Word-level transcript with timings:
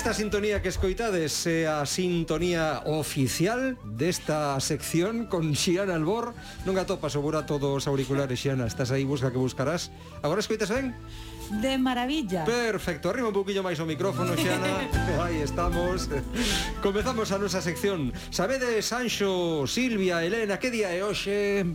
Esta 0.00 0.14
sintonía 0.14 0.62
que 0.62 0.72
escoitades 0.72 1.44
é 1.44 1.68
a 1.68 1.84
sintonía 1.84 2.80
oficial 2.88 3.76
desta 3.84 4.56
sección 4.56 5.28
con 5.28 5.52
Xiana 5.52 5.92
Albor. 5.92 6.32
Non 6.64 6.80
atopas 6.80 7.12
o 7.16 7.20
burato 7.20 7.60
dos 7.60 7.84
auriculares, 7.84 8.40
Xiana. 8.40 8.64
Estás 8.64 8.96
aí, 8.96 9.04
busca 9.04 9.28
que 9.28 9.36
buscarás. 9.36 9.92
Agora 10.24 10.40
escoitas 10.40 10.72
ben? 10.72 10.96
De 11.60 11.76
maravilla. 11.76 12.48
Perfecto, 12.48 13.12
arriba 13.12 13.28
un 13.28 13.36
poquillo 13.36 13.60
máis 13.60 13.76
o 13.76 13.84
micrófono, 13.84 14.32
Xiana. 14.40 14.88
aí 15.20 15.44
estamos. 15.44 16.08
Comezamos 16.80 17.28
a 17.28 17.36
nosa 17.36 17.60
sección. 17.60 18.16
Sabedes, 18.32 18.88
Sanxo, 18.88 19.68
Silvia, 19.68 20.24
Elena, 20.24 20.56
que 20.56 20.72
día 20.72 20.96
é 20.96 21.04
hoxe? 21.04 21.68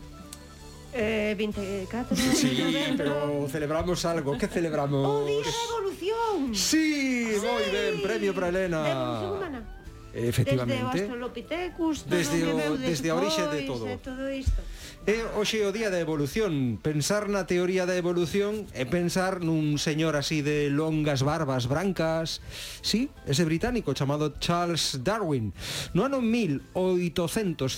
Eh, 0.98 1.36
24 1.38 2.16
Sí, 2.16 2.94
pero 2.98 3.48
celebramos 3.50 4.06
algo. 4.06 4.38
¿Qué 4.38 4.48
celebramos? 4.48 5.06
¡Oh, 5.06 5.26
Día 5.26 5.36
de 5.36 5.52
Evolución! 5.70 6.56
Sí, 6.56 7.36
sí. 7.36 7.42
muy 7.42 7.64
bien. 7.70 8.02
Premio 8.02 8.34
para 8.34 8.48
Elena. 8.48 8.90
Evolución 8.90 9.38
humana 9.38 9.75
efectivamente. 10.16 10.80
Desde 10.82 11.12
o 11.12 11.12
Australopithecus, 11.12 12.04
todo 12.04 12.16
desde, 12.16 12.40
o, 12.48 12.56
que 12.56 12.88
desde 12.88 13.10
a 13.12 13.16
orixe 13.16 13.44
de 13.52 13.60
eh, 13.60 13.68
todo. 13.68 13.84
E 13.88 13.98
todo 14.00 14.32
isto. 14.32 14.64
E 15.06 15.22
hoxe 15.38 15.62
o 15.62 15.70
día 15.76 15.94
da 15.94 16.02
evolución, 16.02 16.82
pensar 16.82 17.30
na 17.30 17.46
teoría 17.46 17.86
da 17.86 17.94
evolución 17.94 18.66
e 18.74 18.90
pensar 18.90 19.44
nun 19.44 19.78
señor 19.78 20.18
así 20.18 20.42
de 20.42 20.74
longas 20.74 21.22
barbas 21.22 21.70
brancas, 21.70 22.42
sí, 22.82 23.14
ese 23.30 23.46
británico 23.46 23.94
chamado 23.94 24.34
Charles 24.42 25.06
Darwin. 25.06 25.54
No 25.94 26.10
ano 26.10 26.26
1859 26.26 27.70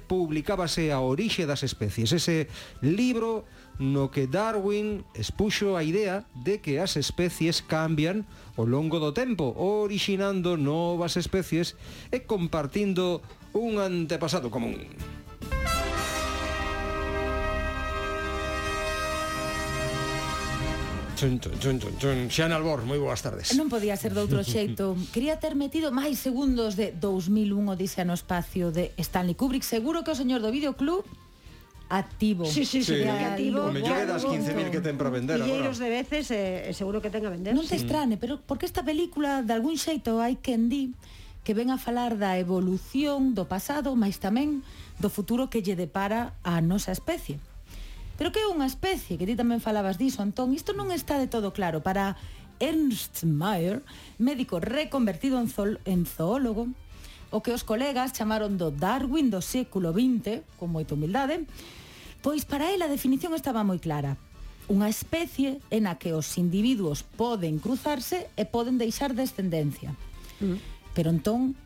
publicábase 0.00 0.88
a 0.88 1.04
orixe 1.04 1.44
das 1.44 1.66
especies, 1.66 2.16
ese 2.16 2.48
libro 2.80 3.44
no 3.80 4.12
que 4.12 4.28
Darwin 4.28 5.08
expuxo 5.16 5.74
a 5.74 5.82
idea 5.82 6.28
de 6.44 6.60
que 6.60 6.78
as 6.78 7.00
especies 7.00 7.64
cambian 7.64 8.28
ao 8.60 8.68
longo 8.68 9.00
do 9.00 9.16
tempo, 9.16 9.56
orixinando 9.56 10.60
novas 10.60 11.16
especies 11.16 11.80
e 12.12 12.28
compartindo 12.28 13.24
un 13.56 13.80
antepasado 13.80 14.52
común. 14.52 14.76
Chun, 21.20 21.40
chun, 21.40 21.80
chun, 21.80 21.94
chun. 22.00 22.18
Xana 22.32 22.56
Albor, 22.56 22.84
moi 22.88 22.96
boas 22.96 23.20
tardes. 23.20 23.52
Non 23.52 23.68
podía 23.68 23.92
ser 23.96 24.16
de 24.16 24.24
outro 24.24 24.40
xeito. 24.40 24.96
Quería 25.12 25.36
ter 25.36 25.52
metido 25.52 25.92
máis 25.92 26.16
segundos 26.16 26.80
de 26.80 26.96
2001 26.96 27.76
Odisea 27.76 28.08
no 28.08 28.16
espacio 28.16 28.72
de 28.72 28.96
Stanley 28.96 29.36
Kubrick. 29.36 29.60
Seguro 29.60 30.00
que 30.00 30.12
o 30.12 30.16
señor 30.16 30.40
do 30.40 30.48
videoclub 30.48 31.04
activo. 31.90 32.46
Sí, 32.46 32.64
sí, 32.64 32.82
sí, 32.82 33.02
sí. 33.02 33.08
activo. 33.08 33.66
O 33.66 33.74
mellor 33.74 34.06
das 34.06 34.22
15.000 34.22 34.70
que 34.70 34.80
ten 34.80 34.94
para 34.94 35.10
vender 35.10 35.42
agora. 35.42 35.50
Milleiros 35.50 35.82
de 35.82 35.90
veces 35.90 36.30
eh, 36.30 36.70
seguro 36.72 37.02
que 37.02 37.10
ten 37.10 37.26
a 37.26 37.34
vender. 37.34 37.52
Non 37.52 37.66
te 37.66 37.74
estrane, 37.76 38.14
pero 38.16 38.38
porque 38.38 38.64
esta 38.64 38.86
película 38.86 39.42
de 39.42 39.52
algún 39.52 39.74
xeito 39.74 40.22
hai 40.22 40.38
que 40.38 40.54
di 40.56 40.94
que 41.42 41.52
ven 41.52 41.74
a 41.74 41.82
falar 41.82 42.14
da 42.14 42.38
evolución 42.38 43.34
do 43.34 43.50
pasado, 43.50 43.98
mas 43.98 44.22
tamén 44.22 44.62
do 45.02 45.10
futuro 45.10 45.50
que 45.50 45.66
lle 45.66 45.74
depara 45.74 46.38
a 46.46 46.62
nosa 46.62 46.94
especie. 46.94 47.42
Pero 48.14 48.30
que 48.30 48.44
é 48.44 48.46
unha 48.46 48.68
especie, 48.68 49.18
que 49.18 49.26
ti 49.26 49.34
tamén 49.34 49.58
falabas 49.58 49.98
diso, 49.98 50.22
Antón, 50.22 50.54
isto 50.54 50.76
non 50.76 50.94
está 50.94 51.18
de 51.18 51.26
todo 51.26 51.50
claro. 51.50 51.82
Para 51.82 52.14
Ernst 52.60 53.24
Mayer, 53.26 53.82
médico 54.20 54.60
reconvertido 54.60 55.40
en, 55.40 55.48
zool 55.48 55.80
en 55.88 56.06
zoólogo, 56.06 56.68
o 57.32 57.40
que 57.40 57.56
os 57.56 57.64
colegas 57.64 58.12
chamaron 58.12 58.60
do 58.60 58.68
Darwin 58.68 59.32
do 59.32 59.40
século 59.40 59.96
XX, 59.96 60.44
con 60.60 60.68
moita 60.68 60.92
humildade, 60.92 61.48
Pois 62.22 62.44
para 62.44 62.68
ela 62.70 62.86
a 62.86 62.92
definición 62.92 63.32
estaba 63.32 63.64
moi 63.64 63.80
clara. 63.80 64.20
Unha 64.70 64.86
especie 64.86 65.58
en 65.72 65.88
a 65.90 65.96
que 65.96 66.14
os 66.14 66.36
individuos 66.36 67.02
poden 67.02 67.58
cruzarse 67.58 68.28
e 68.36 68.44
poden 68.44 68.78
deixar 68.78 69.16
descendencia. 69.16 69.96
Mm. 70.38 70.60
Pero 70.94 71.08
entón 71.10 71.56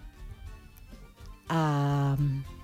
a, 1.48 2.16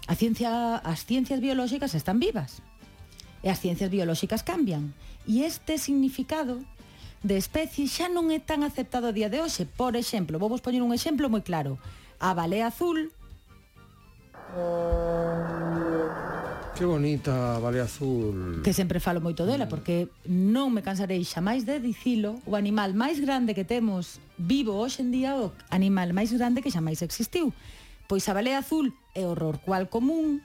a 0.07 0.15
ciencia, 0.15 0.81
as 0.81 1.05
ciencias 1.05 1.41
biolóxicas 1.41 1.93
están 1.95 2.19
vivas 2.19 2.63
e 3.43 3.49
as 3.49 3.61
ciencias 3.61 3.91
biolóxicas 3.91 4.43
cambian. 4.45 4.93
E 5.27 5.45
este 5.45 5.77
significado 5.77 6.61
de 7.23 7.37
especie 7.37 7.85
xa 7.89 8.09
non 8.09 8.33
é 8.33 8.41
tan 8.41 8.65
aceptado 8.65 9.09
a 9.09 9.17
día 9.17 9.29
de 9.29 9.41
hoxe. 9.41 9.69
Por 9.69 9.97
exemplo, 9.97 10.41
vou 10.41 10.49
vos 10.49 10.65
poñer 10.65 10.81
un 10.81 10.97
exemplo 10.97 11.29
moi 11.29 11.45
claro. 11.45 11.77
A 12.21 12.33
balea 12.33 12.73
azul 12.73 13.13
eh, 14.57 15.70
Que 16.81 16.87
bonita 16.87 17.59
Vale 17.59 17.83
Azul. 17.83 18.63
Que 18.65 18.73
sempre 18.73 19.01
falo 19.05 19.21
moito 19.21 19.45
dela 19.45 19.69
porque 19.69 20.09
non 20.25 20.73
me 20.73 20.81
cansarei 20.81 21.21
xa 21.29 21.45
máis 21.45 21.69
de 21.69 21.77
dicilo, 21.77 22.41
o 22.49 22.57
animal 22.57 22.97
máis 22.97 23.21
grande 23.21 23.53
que 23.53 23.69
temos 23.69 24.17
vivo 24.41 24.81
hoxe 24.81 25.05
en 25.05 25.13
día, 25.13 25.37
o 25.37 25.53
animal 25.69 26.17
máis 26.17 26.33
grande 26.33 26.65
que 26.65 26.73
xamais 26.73 27.05
existiu. 27.05 27.53
Pois 28.09 28.25
a 28.25 28.33
balea 28.33 28.65
azul 28.65 28.97
é 29.13 29.29
o 29.29 29.37
rorcual 29.37 29.93
común, 29.93 30.41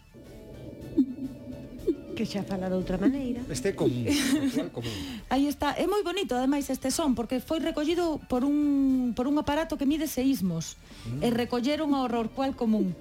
que 2.19 2.27
xa 2.27 2.43
fala 2.43 2.67
de 2.67 2.75
outra 2.75 2.99
maneira. 2.99 3.39
Este 3.47 3.71
é 3.71 3.73
común, 3.79 4.03
común. 4.75 4.91
Aí 5.31 5.47
está, 5.47 5.71
é 5.79 5.87
moi 5.87 6.03
bonito 6.03 6.35
ademais 6.35 6.67
este 6.67 6.91
son 6.91 7.15
porque 7.15 7.39
foi 7.39 7.63
recollido 7.63 8.19
por 8.27 8.43
un 8.43 9.15
por 9.15 9.31
un 9.31 9.39
aparato 9.39 9.79
que 9.79 9.87
mide 9.87 10.11
seísmos 10.11 10.75
mm. 11.07 11.23
e 11.23 11.27
recolleron 11.31 11.95
o 11.95 12.11
rorcual 12.11 12.59
común. 12.59 12.91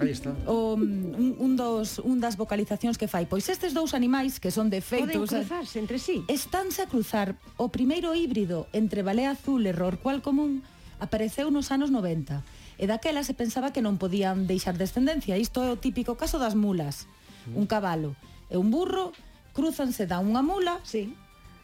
Aí 0.00 0.10
está. 0.10 0.32
O, 0.48 0.76
mm, 0.76 1.14
un, 1.14 1.30
un, 1.38 1.52
dos, 1.56 2.00
un 2.00 2.18
das 2.18 2.40
vocalizacións 2.40 2.96
que 2.96 3.06
fai. 3.06 3.28
Pois 3.28 3.46
estes 3.52 3.76
dous 3.76 3.92
animais 3.92 4.40
que 4.40 4.48
son 4.48 4.72
de 4.72 4.80
feito... 4.80 5.12
Poden 5.12 5.28
cruzarse 5.28 5.76
entre 5.76 6.00
sí. 6.00 6.24
Estánse 6.26 6.80
a 6.80 6.88
cruzar. 6.88 7.36
O 7.60 7.68
primeiro 7.68 8.16
híbrido 8.16 8.66
entre 8.72 9.04
balea 9.04 9.36
azul 9.36 9.62
e 9.68 9.72
rorcual 9.76 10.24
común 10.24 10.64
apareceu 10.98 11.52
nos 11.52 11.68
anos 11.68 11.92
90. 11.92 12.40
E 12.80 12.88
daquela 12.88 13.20
se 13.20 13.36
pensaba 13.36 13.76
que 13.76 13.84
non 13.84 14.00
podían 14.00 14.48
deixar 14.48 14.80
descendencia. 14.80 15.36
Isto 15.36 15.60
é 15.60 15.68
o 15.68 15.76
típico 15.76 16.16
caso 16.16 16.40
das 16.40 16.56
mulas. 16.56 17.04
Mm. 17.44 17.60
Un 17.60 17.66
cabalo 17.68 18.16
e 18.50 18.56
un 18.58 18.72
burro 18.72 19.12
cruzanse 19.54 20.08
da 20.08 20.18
unha 20.18 20.42
mula, 20.42 20.82
sí. 20.82 21.14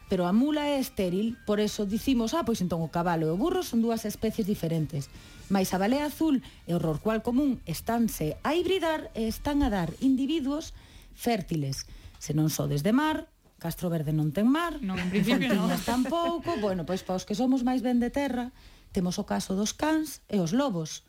pero 0.07 0.25
a 0.25 0.31
mula 0.31 0.67
é 0.67 0.79
estéril, 0.79 1.35
por 1.43 1.59
eso 1.59 1.83
dicimos, 1.83 2.33
ah, 2.33 2.47
pois 2.47 2.63
entón 2.63 2.79
o 2.79 2.91
cabalo 2.91 3.27
e 3.27 3.33
o 3.33 3.39
burro 3.39 3.61
son 3.61 3.83
dúas 3.83 4.07
especies 4.07 4.47
diferentes. 4.47 5.11
Mais 5.47 5.71
a 5.71 5.79
balea 5.79 6.11
azul 6.11 6.43
e 6.67 6.75
o 6.75 6.81
rorcual 6.81 7.23
común 7.23 7.63
estánse 7.63 8.35
a 8.43 8.55
hibridar 8.55 9.11
e 9.15 9.31
están 9.31 9.63
a 9.63 9.71
dar 9.71 9.95
individuos 10.03 10.75
fértiles. 11.15 11.87
Se 12.19 12.35
non 12.35 12.51
só 12.51 12.67
desde 12.67 12.91
mar, 12.91 13.31
Castro 13.57 13.89
Verde 13.89 14.13
non 14.13 14.29
ten 14.35 14.45
mar, 14.45 14.77
non, 14.85 15.01
en 15.01 15.09
principio 15.09 15.49
non. 15.55 15.71
tampouco, 15.81 16.61
bueno, 16.61 16.85
pois 16.85 17.01
para 17.01 17.17
os 17.17 17.25
que 17.25 17.33
somos 17.33 17.65
máis 17.65 17.81
ben 17.81 17.97
de 17.97 18.13
terra, 18.13 18.53
temos 18.93 19.17
o 19.17 19.25
caso 19.25 19.57
dos 19.57 19.73
cans 19.73 20.21
e 20.29 20.37
os 20.37 20.53
lobos. 20.53 21.07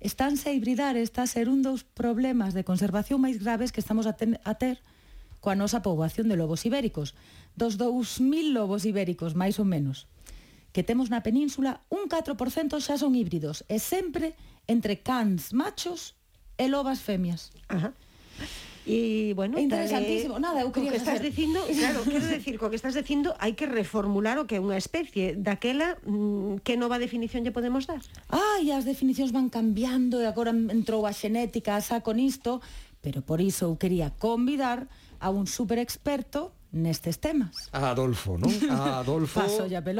Estánse 0.00 0.50
a 0.50 0.56
hibridar, 0.56 0.96
está 0.96 1.22
a 1.22 1.30
ser 1.30 1.52
un 1.52 1.62
dos 1.62 1.84
problemas 1.84 2.56
de 2.56 2.64
conservación 2.64 3.20
máis 3.20 3.38
graves 3.38 3.70
que 3.70 3.82
estamos 3.84 4.08
a, 4.08 4.16
ten, 4.16 4.40
a 4.42 4.56
ter 4.56 4.80
coa 5.42 5.58
nosa 5.58 5.82
poboación 5.82 6.30
de 6.30 6.38
lobos 6.38 6.64
ibéricos. 6.64 7.18
Dos 7.58 7.76
2.000 7.76 8.56
lobos 8.56 8.86
ibéricos, 8.88 9.36
máis 9.36 9.60
ou 9.60 9.66
menos, 9.68 10.08
que 10.72 10.82
temos 10.82 11.12
na 11.12 11.20
península, 11.20 11.84
un 11.92 12.08
4% 12.08 12.80
xa 12.80 12.96
son 12.96 13.12
híbridos, 13.14 13.64
e 13.68 13.76
sempre 13.76 14.34
entre 14.66 15.04
cans 15.04 15.52
machos 15.52 16.16
e 16.56 16.68
lobas 16.68 17.04
femias. 17.04 17.52
Ajá. 17.68 17.92
E, 18.82 19.30
bueno, 19.38 19.58
é 19.58 19.62
interesantísimo. 19.62 20.34
Dale, 20.42 20.42
Nada, 20.42 20.58
eu 20.66 20.72
quería 20.74 20.90
que 20.90 20.98
estás 20.98 21.22
hacer. 21.22 21.30
dicindo, 21.30 21.62
claro, 21.78 22.02
quero 22.02 22.26
decir, 22.26 22.58
co 22.58 22.66
que 22.66 22.74
estás 22.74 22.98
dicindo, 22.98 23.30
hai 23.38 23.54
que 23.54 23.70
reformular 23.70 24.42
o 24.42 24.48
que 24.50 24.58
é 24.58 24.60
unha 24.60 24.74
especie. 24.74 25.38
Daquela, 25.38 25.94
mm, 26.02 26.66
que 26.66 26.74
nova 26.74 26.98
definición 26.98 27.46
lle 27.46 27.54
podemos 27.54 27.86
dar? 27.86 28.02
Ai, 28.32 28.74
as 28.74 28.82
definicións 28.82 29.30
van 29.30 29.54
cambiando 29.54 30.18
e 30.18 30.26
agora 30.26 30.50
entrou 30.50 31.06
a 31.06 31.14
xenética 31.14 31.78
a 31.78 31.84
saco 31.84 32.10
nisto, 32.10 32.58
pero 32.98 33.22
por 33.22 33.38
iso 33.38 33.70
eu 33.70 33.78
quería 33.78 34.10
convidar 34.18 34.90
a 35.22 35.30
un 35.30 35.46
super 35.46 35.78
experto 35.78 36.50
nestes 36.72 37.20
temas. 37.20 37.68
Adolfo, 37.72 38.40
non? 38.40 38.50
Adolfo 38.72 39.44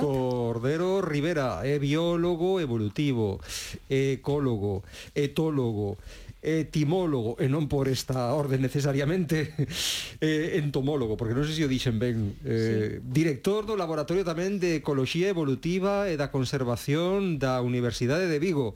Cordero 0.01 1.05
Rivera 1.05 1.61
é 1.63 1.79
biólogo 1.79 2.59
evolutivo, 2.59 3.41
ecólogo, 3.89 4.83
etólogo, 5.15 6.01
etimólogo, 6.43 7.37
eh, 7.39 7.47
e 7.47 7.49
non 7.49 7.71
por 7.71 7.87
esta 7.87 8.35
orde 8.35 8.59
necesariamente, 8.59 9.55
eh, 10.19 10.59
entomólogo, 10.59 11.15
porque 11.15 11.39
non 11.39 11.47
sei 11.47 11.63
se 11.63 11.65
o 11.65 11.71
dixen 11.71 12.03
ben, 12.03 12.35
eh, 12.43 12.99
sí. 12.99 13.07
director 13.07 13.63
do 13.63 13.79
Laboratorio 13.79 14.27
tamén 14.27 14.59
de 14.59 14.83
Ecoloxía 14.83 15.31
Evolutiva 15.31 16.11
e 16.11 16.19
da 16.19 16.35
Conservación 16.35 17.39
da 17.39 17.63
Universidade 17.63 18.27
de 18.27 18.43
Vigo. 18.43 18.75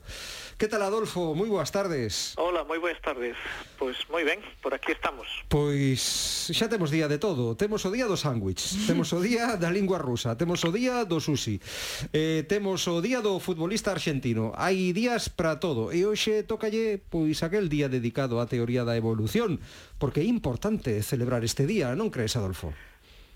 ¿Qué 0.57 0.67
tal 0.67 0.81
Adolfo? 0.81 1.35
Muy 1.35 1.49
boas 1.49 1.71
tardes. 1.71 2.33
Hola, 2.33 2.65
moi 2.65 2.81
boas 2.81 2.97
tardes. 3.05 3.37
Pois 3.77 3.93
moi 4.09 4.25
ben, 4.25 4.41
por 4.57 4.73
aquí 4.73 4.89
estamos. 4.89 5.29
Pois 5.53 6.01
xa 6.49 6.65
temos 6.65 6.89
día 6.89 7.05
de 7.05 7.21
todo. 7.21 7.53
Temos 7.53 7.85
o 7.85 7.93
día 7.93 8.09
do 8.09 8.17
sándwich, 8.17 8.89
temos 8.89 9.13
o 9.13 9.21
día 9.21 9.53
da 9.53 9.69
lingua 9.69 10.01
rusa, 10.01 10.33
temos 10.33 10.65
o 10.65 10.73
día 10.73 11.05
do 11.05 11.21
sushi, 11.21 11.61
eh, 12.09 12.41
temos 12.49 12.89
o 12.89 12.97
día 13.05 13.21
do 13.21 13.37
futbolista 13.37 13.93
argentino. 13.93 14.49
Hai 14.57 14.97
días 14.97 15.29
para 15.29 15.61
todo 15.61 15.93
e 15.93 16.09
hoxe 16.09 16.41
tocalle 16.41 16.97
pois 17.05 17.45
aquel 17.45 17.69
día 17.69 17.85
dedicado 17.85 18.41
á 18.41 18.49
teoría 18.49 18.81
da 18.81 18.97
evolución, 18.97 19.61
porque 20.01 20.25
é 20.25 20.27
importante 20.27 21.05
celebrar 21.05 21.45
este 21.45 21.69
día, 21.69 21.93
non 21.93 22.09
crees 22.09 22.33
Adolfo? 22.33 22.73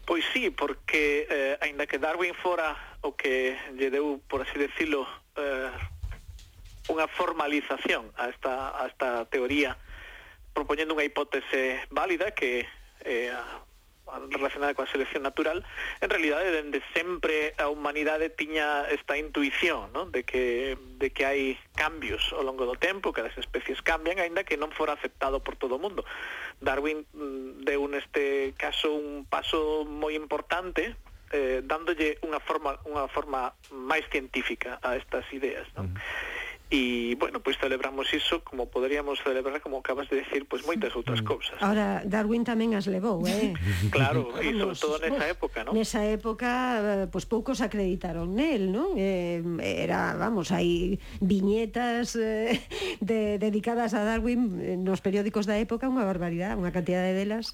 Pois 0.09 0.25
sí, 0.33 0.49
porque 0.49 1.29
eh, 1.29 1.61
aínda 1.61 1.85
que 1.85 2.01
Darwin 2.01 2.33
fora 2.33 2.97
o 3.05 3.13
que 3.13 3.53
lle 3.77 3.93
deu, 3.93 4.17
por 4.25 4.41
así 4.41 4.57
decirlo, 4.57 5.05
eh, 5.37 5.69
unha 6.89 7.05
formalización 7.05 8.09
a 8.17 8.31
esta, 8.31 8.73
a 8.73 8.89
esta 8.89 9.25
teoría 9.29 9.77
propoñendo 10.53 10.95
unha 10.95 11.07
hipótese 11.07 11.79
válida 11.91 12.31
que 12.35 12.67
eh, 13.07 13.31
relacionada 14.29 14.75
coa 14.75 14.89
selección 14.89 15.23
natural, 15.23 15.63
en 16.03 16.09
realidade 16.11 16.51
dende 16.51 16.83
sempre 16.91 17.55
a 17.55 17.71
humanidade 17.71 18.27
tiña 18.27 18.83
esta 18.91 19.15
intuición, 19.15 19.93
non? 19.95 20.11
de 20.11 20.27
que 20.27 20.75
de 20.99 21.15
que 21.15 21.23
hai 21.23 21.55
cambios 21.79 22.35
ao 22.35 22.43
longo 22.43 22.67
do 22.67 22.75
tempo, 22.75 23.15
que 23.15 23.23
as 23.23 23.35
especies 23.39 23.79
cambian, 23.79 24.19
aínda 24.19 24.43
que 24.43 24.59
non 24.59 24.75
fora 24.75 24.99
aceptado 24.99 25.39
por 25.39 25.55
todo 25.55 25.79
o 25.79 25.83
mundo. 25.83 26.03
Darwin 26.59 27.07
mm, 27.15 27.63
deu 27.63 27.87
neste 27.87 28.51
caso 28.59 28.91
un 28.91 29.23
paso 29.23 29.87
moi 29.87 30.11
importante 30.19 30.99
eh, 31.31 31.63
dándolle 31.63 32.19
unha 32.27 32.43
forma 32.43 32.75
unha 32.83 33.07
forma 33.07 33.55
máis 33.71 34.03
científica 34.11 34.83
a 34.83 34.99
estas 34.99 35.23
ideas, 35.31 35.71
non? 35.79 35.95
Mm. 35.95 35.95
E, 36.71 37.19
bueno, 37.19 37.43
pois 37.43 37.59
pues 37.59 37.67
celebramos 37.67 38.07
iso 38.15 38.47
como 38.47 38.71
poderíamos 38.71 39.19
celebrar, 39.19 39.59
como 39.59 39.83
acabas 39.83 40.07
de 40.07 40.23
decir, 40.23 40.47
pois 40.47 40.63
pues, 40.63 40.71
moitas 40.71 40.95
outras 40.95 41.19
mm. 41.19 41.27
cousas. 41.27 41.59
Ahora, 41.59 41.99
Darwin 42.07 42.47
tamén 42.47 42.71
as 42.79 42.87
levou, 42.87 43.19
eh? 43.27 43.51
claro, 43.91 44.31
e 44.39 44.55
sobre 44.55 44.79
todo 44.79 44.95
nesa 45.03 45.27
época, 45.27 45.67
non? 45.67 45.75
Nesa 45.75 46.07
época, 46.07 46.49
pois 47.11 47.11
pues, 47.11 47.25
poucos 47.27 47.59
acreditaron 47.59 48.39
nel, 48.39 48.71
non? 48.71 48.95
Eh, 48.95 49.43
era, 49.59 50.15
vamos, 50.15 50.55
hai 50.55 50.95
viñetas 51.19 52.15
eh, 52.15 52.63
de, 53.03 53.35
dedicadas 53.35 53.91
a 53.91 54.07
Darwin 54.07 54.55
eh, 54.63 54.79
nos 54.79 55.03
periódicos 55.03 55.43
da 55.43 55.59
época, 55.59 55.91
unha 55.91 56.07
barbaridade, 56.07 56.55
unha 56.55 56.71
cantidade 56.71 57.11
delas. 57.11 57.51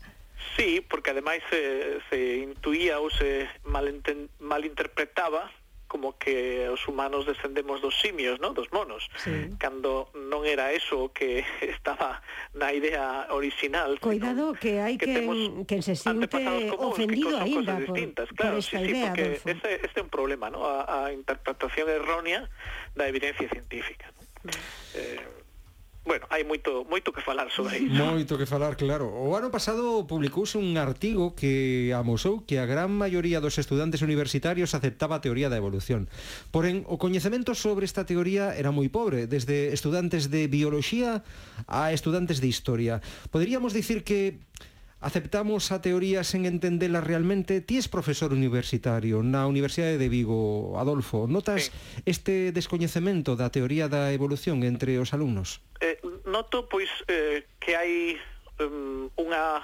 Sí, 0.53 0.85
porque 0.85 1.09
ademais 1.09 1.41
se, 1.49 1.97
se 2.13 2.45
intuía 2.45 3.01
ou 3.01 3.09
se 3.09 3.49
malinterpretaba 3.65 5.49
como 5.87 6.17
que 6.17 6.67
os 6.69 6.87
humanos 6.87 7.25
descendemos 7.25 7.81
dos 7.81 7.95
simios, 7.99 8.39
¿no? 8.39 8.53
dos 8.53 8.71
monos, 8.71 9.09
sí. 9.23 9.49
cando 9.57 10.11
non 10.13 10.43
era 10.43 10.71
eso 10.75 11.09
que 11.15 11.43
estaba 11.63 12.21
na 12.53 12.75
idea 12.75 13.27
original. 13.31 13.97
Cuidado 13.99 14.53
que 14.53 14.83
hai 14.83 14.99
que, 14.99 15.07
quen, 15.07 15.63
quen 15.65 15.81
se 15.81 15.95
siente 15.95 16.27
ofendido 16.77 17.39
aínda 17.39 17.79
por, 17.79 17.87
distintas. 17.87 18.27
claro, 18.35 18.59
por 18.59 18.63
esta 18.63 18.79
sí, 18.79 18.85
idea, 18.85 19.15
sí, 19.15 19.21
porque 19.23 19.51
ese, 19.51 19.69
este 19.81 19.97
é 19.99 20.03
un 20.03 20.11
problema, 20.11 20.51
¿no? 20.51 20.67
a, 20.67 21.07
a 21.07 21.15
interpretación 21.15 21.87
errónea 21.89 22.45
da 22.93 23.07
evidencia 23.07 23.47
científica. 23.47 24.11
¿no? 24.11 24.51
Mm. 24.51 24.99
Eh, 24.99 25.46
bueno, 26.07 26.25
hai 26.31 26.47
moito 26.47 26.87
moito 26.87 27.11
que 27.11 27.19
falar 27.19 27.51
sobre 27.51 27.83
iso. 27.83 27.99
Moito 27.99 28.39
que 28.39 28.47
falar, 28.47 28.79
claro. 28.79 29.11
O 29.11 29.35
ano 29.35 29.51
pasado 29.51 30.07
publicouse 30.07 30.55
un 30.55 30.79
artigo 30.79 31.35
que 31.35 31.91
amosou 31.91 32.47
que 32.47 32.63
a 32.63 32.65
gran 32.65 32.95
maioría 32.95 33.43
dos 33.43 33.59
estudantes 33.59 33.99
universitarios 33.99 34.71
aceptaba 34.71 35.19
a 35.19 35.21
teoría 35.21 35.51
da 35.51 35.59
evolución. 35.59 36.07
Porén, 36.49 36.87
o 36.87 36.95
coñecemento 36.95 37.51
sobre 37.51 37.83
esta 37.83 38.07
teoría 38.07 38.55
era 38.55 38.71
moi 38.71 38.87
pobre, 38.87 39.27
desde 39.27 39.75
estudantes 39.75 40.31
de 40.31 40.47
bioloxía 40.47 41.27
a 41.67 41.91
estudantes 41.91 42.39
de 42.39 42.47
historia. 42.47 43.03
Poderíamos 43.29 43.75
dicir 43.75 44.07
que 44.07 44.39
aceptamos 44.99 45.71
a 45.71 45.81
teoría 45.81 46.23
sen 46.23 46.45
entendela 46.45 47.01
realmente. 47.01 47.61
Ti 47.61 47.77
es 47.77 47.87
profesor 47.87 48.33
universitario 48.33 49.21
na 49.21 49.45
Universidade 49.45 50.01
de 50.01 50.09
Vigo, 50.09 50.75
Adolfo. 50.81 51.29
Notas 51.29 51.69
sí. 51.69 51.71
este 52.09 52.49
descoñecemento 52.51 53.37
da 53.37 53.53
teoría 53.53 53.85
da 53.85 54.09
evolución 54.09 54.65
entre 54.65 54.97
os 54.97 55.13
alumnos? 55.13 55.61
Eh, 55.77 55.86
noto 56.37 56.69
pois 56.69 56.89
eh, 57.09 57.49
que 57.57 57.73
hai 57.73 58.13
um, 58.61 59.09
unha 59.17 59.57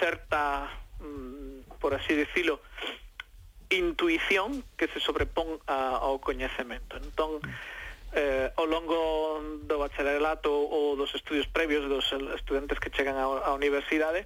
certa, 0.00 0.72
um, 1.04 1.60
por 1.76 1.92
así 1.92 2.16
dicilo, 2.16 2.64
intuición 3.68 4.64
que 4.80 4.88
se 4.88 4.96
sobrepón 4.96 5.60
a, 5.68 6.00
ao 6.00 6.16
coñecemento. 6.16 6.96
Entón, 6.96 7.44
eh, 8.16 8.48
ao 8.56 8.64
longo 8.64 9.44
do 9.68 9.76
bacharelato 9.76 10.48
ou 10.48 10.96
dos 10.96 11.12
estudios 11.12 11.44
previos 11.52 11.84
dos 11.84 12.08
estudantes 12.32 12.80
que 12.80 12.88
chegan 12.88 13.20
á, 13.20 13.28
á 13.44 13.52
universidade, 13.52 14.24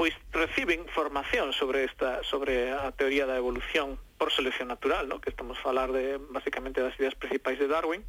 pois 0.00 0.16
reciben 0.32 0.88
formación 0.88 1.52
sobre 1.52 1.84
esta 1.84 2.24
sobre 2.24 2.72
a 2.72 2.88
teoría 2.96 3.28
da 3.28 3.36
evolución 3.36 4.00
por 4.16 4.32
selección 4.32 4.72
natural, 4.72 5.04
no? 5.04 5.20
que 5.20 5.28
estamos 5.28 5.60
a 5.60 5.64
falar 5.68 5.92
de 5.92 6.16
basicamente 6.32 6.80
das 6.80 6.96
ideas 6.96 7.12
principais 7.12 7.60
de 7.60 7.68
Darwin, 7.68 8.00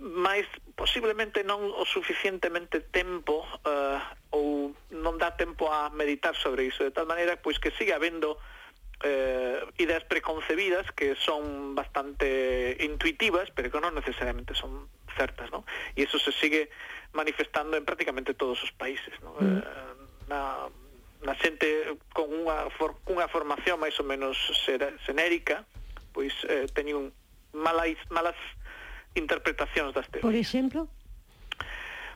mas 0.00 0.48
posiblemente 0.80 1.44
non 1.44 1.60
o 1.60 1.84
suficientemente 1.84 2.80
tempo 2.80 3.44
uh, 3.68 4.00
ou 4.32 4.72
non 4.88 5.20
dá 5.20 5.36
tempo 5.36 5.68
a 5.68 5.92
meditar 5.92 6.32
sobre 6.32 6.64
iso, 6.72 6.80
de 6.82 6.90
tal 6.90 7.04
maneira 7.04 7.36
pois 7.36 7.60
que 7.60 7.68
siga 7.76 8.00
habendo 8.00 8.40
eh, 9.04 9.60
ideas 9.76 10.04
preconcebidas 10.04 10.88
que 10.92 11.16
son 11.16 11.74
bastante 11.74 12.76
intuitivas, 12.80 13.52
pero 13.52 13.68
que 13.68 13.80
non 13.80 13.92
necesariamente 13.92 14.56
son 14.56 14.88
certas, 15.16 15.52
¿no? 15.52 15.68
e 15.92 16.08
eso 16.08 16.16
se 16.16 16.32
sigue 16.32 16.72
manifestando 17.12 17.76
en 17.76 17.84
prácticamente 17.84 18.32
todos 18.32 18.62
os 18.62 18.72
países, 18.72 19.12
¿no? 19.20 19.36
Mm. 19.36 19.58
Eh, 19.58 19.94
na, 20.30 20.70
na 21.26 21.34
xente 21.36 21.98
con 22.14 22.30
unha, 22.30 22.70
for, 22.78 22.96
unha 23.10 23.26
formación 23.28 23.82
máis 23.82 23.98
ou 23.98 24.06
menos 24.06 24.38
xera, 24.64 24.94
xenérica, 25.04 25.66
pois 26.14 26.32
eh, 26.46 26.70
teñen 26.72 27.12
malas, 27.52 27.98
malas 28.08 28.38
interpretacións 29.14 29.94
das 29.94 30.06
teorías. 30.08 30.26
Por 30.26 30.36
exemplo? 30.36 30.80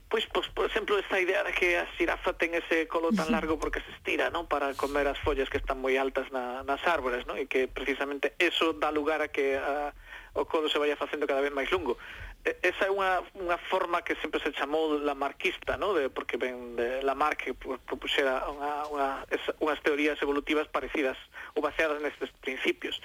Pois, 0.09 0.27
pois, 0.27 0.47
por 0.49 0.67
exemplo, 0.67 0.99
esta 0.99 1.19
idea 1.19 1.43
de 1.43 1.53
que 1.53 1.77
a 1.77 1.91
xirafa 1.99 2.39
ten 2.39 2.55
ese 2.55 2.87
colo 2.87 3.11
tan 3.11 3.35
largo 3.35 3.59
porque 3.59 3.83
se 3.83 3.91
estira, 3.99 4.31
non? 4.31 4.47
Para 4.47 4.71
comer 4.79 5.11
as 5.11 5.19
follas 5.19 5.51
que 5.51 5.59
están 5.59 5.83
moi 5.83 5.99
altas 5.99 6.31
na, 6.31 6.63
nas 6.63 6.79
árbores, 6.87 7.27
non? 7.27 7.35
E 7.35 7.51
que 7.51 7.67
precisamente 7.67 8.39
eso 8.39 8.79
dá 8.79 8.95
lugar 8.95 9.27
a 9.27 9.33
que 9.35 9.59
a, 9.59 9.91
o 10.39 10.47
colo 10.47 10.71
se 10.71 10.79
vaya 10.79 10.95
facendo 10.95 11.27
cada 11.27 11.43
vez 11.43 11.51
máis 11.51 11.67
longo. 11.75 11.99
E, 12.47 12.55
esa 12.63 12.87
é 12.87 12.95
unha, 12.95 13.27
unha 13.35 13.59
forma 13.67 14.07
que 14.07 14.15
sempre 14.23 14.39
se 14.39 14.55
chamou 14.55 15.03
lamarquista, 15.03 15.75
non? 15.75 15.99
De, 15.99 16.07
porque 16.07 16.39
ven 16.39 16.79
de 16.79 17.03
Lamarck 17.03 17.51
que 17.51 17.59
propuxera 17.59 18.47
unha, 18.47 18.87
unha, 18.95 19.09
esa, 19.35 19.51
unhas 19.59 19.83
teorías 19.83 20.21
evolutivas 20.23 20.71
parecidas 20.71 21.19
ou 21.59 21.65
baseadas 21.65 21.99
nestes 21.99 22.31
principios 22.39 23.03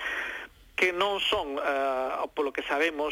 que 0.78 0.96
non 0.96 1.20
son, 1.20 1.60
uh, 1.60 2.24
polo 2.32 2.56
que 2.56 2.64
sabemos, 2.64 3.12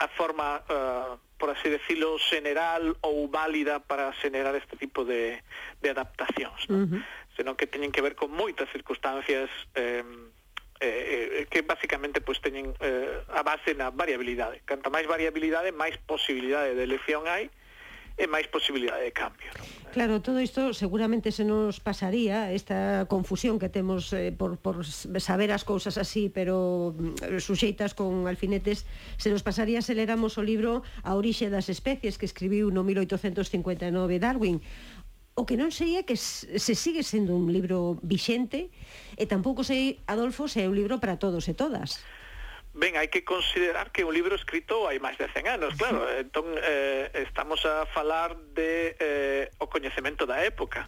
a 0.00 0.08
forma, 0.08 0.64
uh, 0.64 1.20
por 1.36 1.50
así 1.50 1.68
decirlo, 1.68 2.16
general 2.18 2.96
ou 3.04 3.28
válida 3.28 3.80
para 3.80 4.12
generar 4.16 4.56
este 4.56 4.76
tipo 4.76 5.04
de, 5.04 5.44
de 5.80 5.88
adaptacións, 5.92 6.68
¿no? 6.68 6.76
Uh 6.76 6.86
-huh. 6.88 7.02
senón 7.36 7.56
que 7.56 7.68
teñen 7.68 7.92
que 7.92 8.00
ver 8.00 8.16
con 8.16 8.32
moitas 8.32 8.68
circunstancias 8.72 9.48
eh, 9.76 10.04
eh, 10.80 11.46
que 11.48 11.60
basicamente 11.62 12.20
pues, 12.20 12.40
teñen 12.40 12.72
eh, 12.80 13.20
a 13.28 13.44
base 13.44 13.76
na 13.76 13.92
variabilidade. 13.92 14.64
Canta 14.64 14.88
máis 14.88 15.04
variabilidade, 15.04 15.76
máis 15.76 15.96
posibilidade 16.08 16.72
de 16.72 16.82
elección 16.88 17.28
hai, 17.28 17.52
e 18.20 18.28
máis 18.28 18.44
posibilidade 18.52 19.08
de 19.08 19.16
cambio. 19.16 19.48
Non? 19.56 19.80
Claro, 19.90 20.20
todo 20.22 20.38
isto 20.38 20.76
seguramente 20.76 21.32
se 21.32 21.42
nos 21.42 21.80
pasaría 21.80 22.52
esta 22.52 23.08
confusión 23.08 23.58
que 23.58 23.72
temos 23.72 24.12
eh, 24.12 24.30
por, 24.30 24.60
por 24.60 24.84
saber 24.84 25.50
as 25.50 25.64
cousas 25.64 25.96
así, 25.96 26.28
pero 26.28 26.94
mm, 26.94 27.40
suxeitas 27.40 27.96
con 27.96 28.28
alfinetes, 28.28 28.84
se 29.16 29.32
nos 29.32 29.42
pasaría 29.42 29.80
se 29.80 29.96
leramos 29.96 30.36
o 30.36 30.44
libro 30.44 30.84
A 31.02 31.16
orixe 31.16 31.48
das 31.48 31.72
especies 31.72 32.20
que 32.20 32.28
escribiu 32.28 32.68
no 32.68 32.84
1859 32.84 33.88
Darwin. 34.20 34.60
O 35.34 35.48
que 35.48 35.56
non 35.56 35.72
sei 35.72 35.96
é 35.96 36.04
que 36.04 36.20
se 36.20 36.74
sigue 36.76 37.00
sendo 37.00 37.32
un 37.32 37.48
libro 37.48 37.96
vixente 38.04 38.68
e 39.16 39.24
tampouco 39.24 39.64
sei, 39.64 39.98
Adolfo, 40.04 40.46
se 40.46 40.62
é 40.62 40.68
un 40.68 40.76
libro 40.76 41.00
para 41.00 41.16
todos 41.16 41.48
e 41.48 41.54
todas. 41.56 41.98
Ben, 42.72 42.94
hai 42.94 43.10
que 43.10 43.26
considerar 43.26 43.90
que 43.90 44.06
un 44.06 44.14
libro 44.14 44.38
escrito 44.38 44.86
hai 44.86 45.02
máis 45.02 45.18
de 45.18 45.26
100 45.26 45.58
anos, 45.58 45.74
claro. 45.74 46.06
Entón, 46.06 46.46
eh, 46.62 47.10
estamos 47.26 47.66
a 47.66 47.82
falar 47.90 48.38
de 48.54 48.94
eh, 48.94 49.50
o 49.58 49.66
coñecemento 49.66 50.22
da 50.22 50.38
época. 50.46 50.86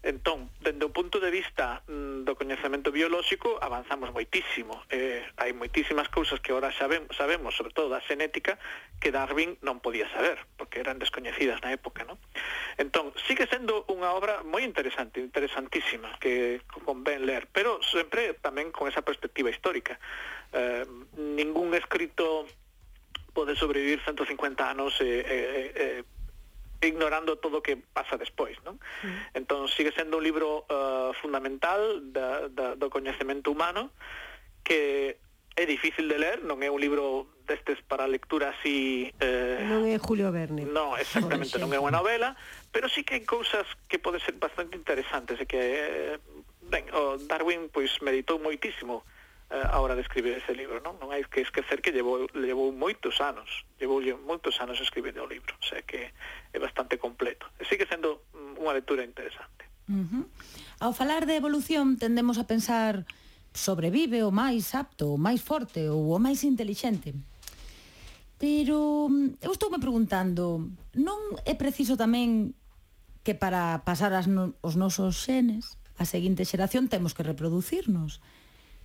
Entón, 0.00 0.48
dende 0.64 0.88
o 0.88 0.94
punto 0.96 1.20
de 1.20 1.28
vista 1.28 1.84
mm, 1.84 2.24
do 2.24 2.32
coñecemento 2.32 2.88
biolóxico, 2.88 3.60
avanzamos 3.60 4.08
moitísimo. 4.16 4.80
Eh, 4.88 5.20
hai 5.36 5.52
moitísimas 5.52 6.08
cousas 6.08 6.40
que 6.40 6.56
ahora 6.56 6.72
sabemos, 6.72 7.12
sabemos, 7.12 7.52
sobre 7.52 7.76
todo 7.76 7.92
da 7.92 8.00
xenética, 8.08 8.56
que 8.96 9.12
Darwin 9.12 9.60
non 9.60 9.84
podía 9.84 10.08
saber, 10.08 10.40
porque 10.56 10.80
eran 10.80 10.96
descoñecidas 10.96 11.60
na 11.60 11.76
época, 11.76 12.08
non? 12.08 12.16
Entón, 12.80 13.12
sigue 13.28 13.44
sendo 13.44 13.84
unha 13.92 14.16
obra 14.16 14.40
moi 14.40 14.64
interesante, 14.64 15.20
interesantísima, 15.20 16.16
que 16.16 16.64
convén 16.80 17.28
ler, 17.28 17.44
pero 17.52 17.84
sempre 17.84 18.32
tamén 18.40 18.72
con 18.72 18.88
esa 18.88 19.04
perspectiva 19.04 19.52
histórica. 19.52 20.00
Eh, 20.56 20.88
ningún 21.20 21.76
escrito 21.76 22.48
pode 23.36 23.52
sobrevivir 23.52 24.00
150 24.00 24.64
anos 24.64 24.96
e 25.04 25.04
eh, 25.04 25.24
eh, 25.28 25.70
eh, 25.76 26.02
ignorando 26.80 27.36
todo 27.36 27.60
o 27.60 27.62
que 27.62 27.76
pasa 27.76 28.16
despois, 28.16 28.56
non? 28.64 28.80
Mm. 29.04 29.44
Entón, 29.44 29.68
sigue 29.68 29.92
sendo 29.92 30.16
un 30.16 30.24
libro 30.24 30.64
uh, 30.68 31.12
fundamental 31.20 32.00
da, 32.12 32.48
da, 32.48 32.66
do 32.76 32.88
coñecemento 32.88 33.52
humano 33.52 33.92
que 34.64 35.20
é 35.56 35.66
difícil 35.66 36.08
de 36.08 36.16
ler, 36.16 36.40
non 36.40 36.64
é 36.64 36.72
un 36.72 36.80
libro 36.80 37.28
destes 37.44 37.82
para 37.84 38.08
lectura 38.08 38.54
así... 38.56 39.12
Eh... 39.20 39.60
Non 39.66 39.84
é 39.84 39.98
Julio 40.00 40.32
Verne. 40.32 40.64
Non, 40.64 40.96
exactamente, 40.96 41.60
non 41.60 41.68
é 41.74 41.78
unha 41.82 41.92
novela, 41.92 42.32
pero 42.72 42.88
sí 42.88 43.04
que 43.04 43.20
hai 43.20 43.24
cousas 43.28 43.66
que 43.90 44.00
poden 44.00 44.22
ser 44.22 44.40
bastante 44.40 44.78
interesantes 44.78 45.36
e 45.36 45.44
que... 45.44 45.60
Eh, 45.60 46.16
ben, 46.70 46.86
o 46.94 47.18
Darwin 47.18 47.68
pois 47.68 47.98
meditou 48.00 48.38
moitísimo 48.38 49.02
eh, 49.02 49.19
Eh, 49.50 49.66
a 49.66 49.80
hora 49.80 49.96
de 49.96 50.02
escribir 50.02 50.38
ese 50.38 50.54
libro, 50.54 50.78
non? 50.78 50.94
Non 51.02 51.10
hai 51.10 51.26
que 51.26 51.42
esquecer 51.42 51.82
que 51.82 51.90
llevou, 51.90 52.30
llevou 52.38 52.70
moitos 52.70 53.18
anos, 53.18 53.66
llevou 53.82 53.98
moitos 54.22 54.54
anos 54.62 54.78
escribir 54.78 55.10
o 55.18 55.26
libro, 55.26 55.58
o 55.58 55.66
sea 55.66 55.82
que 55.82 56.14
é 56.54 56.58
bastante 56.62 57.02
completo. 57.02 57.50
E 57.58 57.66
sigue 57.66 57.82
sendo 57.90 58.22
mm, 58.30 58.62
unha 58.62 58.78
lectura 58.78 59.02
interesante. 59.02 59.66
Uh 59.90 60.06
-huh. 60.06 60.24
Ao 60.78 60.94
falar 60.94 61.26
de 61.26 61.34
evolución 61.34 61.98
tendemos 61.98 62.38
a 62.38 62.46
pensar 62.46 63.02
sobrevive 63.50 64.22
o 64.22 64.30
máis 64.30 64.70
apto, 64.78 65.10
o 65.10 65.18
máis 65.18 65.42
forte 65.42 65.90
ou 65.90 66.14
o 66.14 66.22
máis 66.22 66.46
intelixente. 66.46 67.10
Pero 68.38 69.10
mm, 69.10 69.42
eu 69.42 69.50
estou 69.50 69.66
me 69.66 69.82
preguntando, 69.82 70.62
non 70.94 71.18
é 71.42 71.58
preciso 71.58 71.98
tamén 71.98 72.54
que 73.26 73.34
para 73.34 73.82
pasar 73.82 74.14
as 74.14 74.30
no, 74.30 74.54
os 74.62 74.78
nosos 74.78 75.26
xenes, 75.26 75.74
a 75.98 76.06
seguinte 76.06 76.46
xeración 76.46 76.86
temos 76.86 77.18
que 77.18 77.26
reproducirnos? 77.26 78.22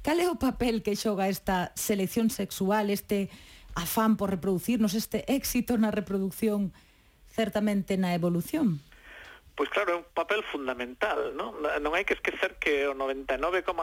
Cal 0.06 0.22
é 0.22 0.30
o 0.30 0.38
papel 0.38 0.86
que 0.86 0.94
xoga 0.94 1.34
esta 1.34 1.74
selección 1.74 2.30
sexual, 2.30 2.94
este 2.94 3.34
afán 3.74 4.22
por 4.22 4.30
reproducirnos, 4.30 4.94
este 4.94 5.26
éxito 5.26 5.82
na 5.82 5.90
reproducción 5.90 6.78
certamente 7.26 7.98
na 7.98 8.14
evolución? 8.14 8.86
Pois 9.58 9.66
claro, 9.74 9.98
é 9.98 9.98
un 9.98 10.06
papel 10.14 10.46
fundamental, 10.46 11.34
non? 11.34 11.58
Non 11.58 11.98
hai 11.98 12.06
que 12.06 12.14
esquecer 12.14 12.62
que 12.62 12.86
o 12.86 12.94
99,99% 12.94 13.74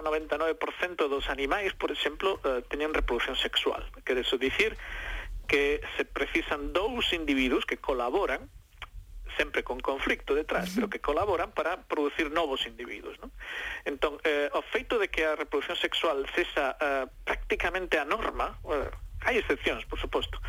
,99 0.62 1.10
dos 1.10 1.26
animais, 1.26 1.74
por 1.74 1.90
exemplo, 1.90 2.38
eh, 2.46 2.62
teñen 2.70 2.94
reproducción 2.94 3.34
sexual. 3.34 3.82
Quere 4.06 4.22
iso 4.22 4.38
dicir 4.38 4.78
que 5.50 5.82
se 5.98 6.06
precisan 6.06 6.70
dous 6.70 7.10
individuos 7.10 7.66
que 7.66 7.82
colaboran 7.82 8.46
sempre 9.36 9.62
con 9.62 9.80
conflicto 9.80 10.34
detrás, 10.34 10.72
pero 10.74 10.88
que 10.88 11.00
colaboran 11.00 11.52
para 11.52 11.82
producir 11.82 12.30
novos 12.30 12.66
individuos. 12.66 13.18
¿no? 13.20 13.30
Entón, 13.84 14.18
eh, 14.24 14.50
o 14.52 14.62
feito 14.62 14.98
de 14.98 15.08
que 15.08 15.24
a 15.24 15.36
reproducción 15.36 15.76
sexual 15.76 16.26
cesa 16.34 16.76
eh, 16.80 17.06
prácticamente 17.24 17.98
a 17.98 18.04
norma, 18.04 18.58
eh, 18.68 18.90
hai 19.22 19.38
excepcións, 19.38 19.86
por 19.86 19.98
suposto, 20.02 20.42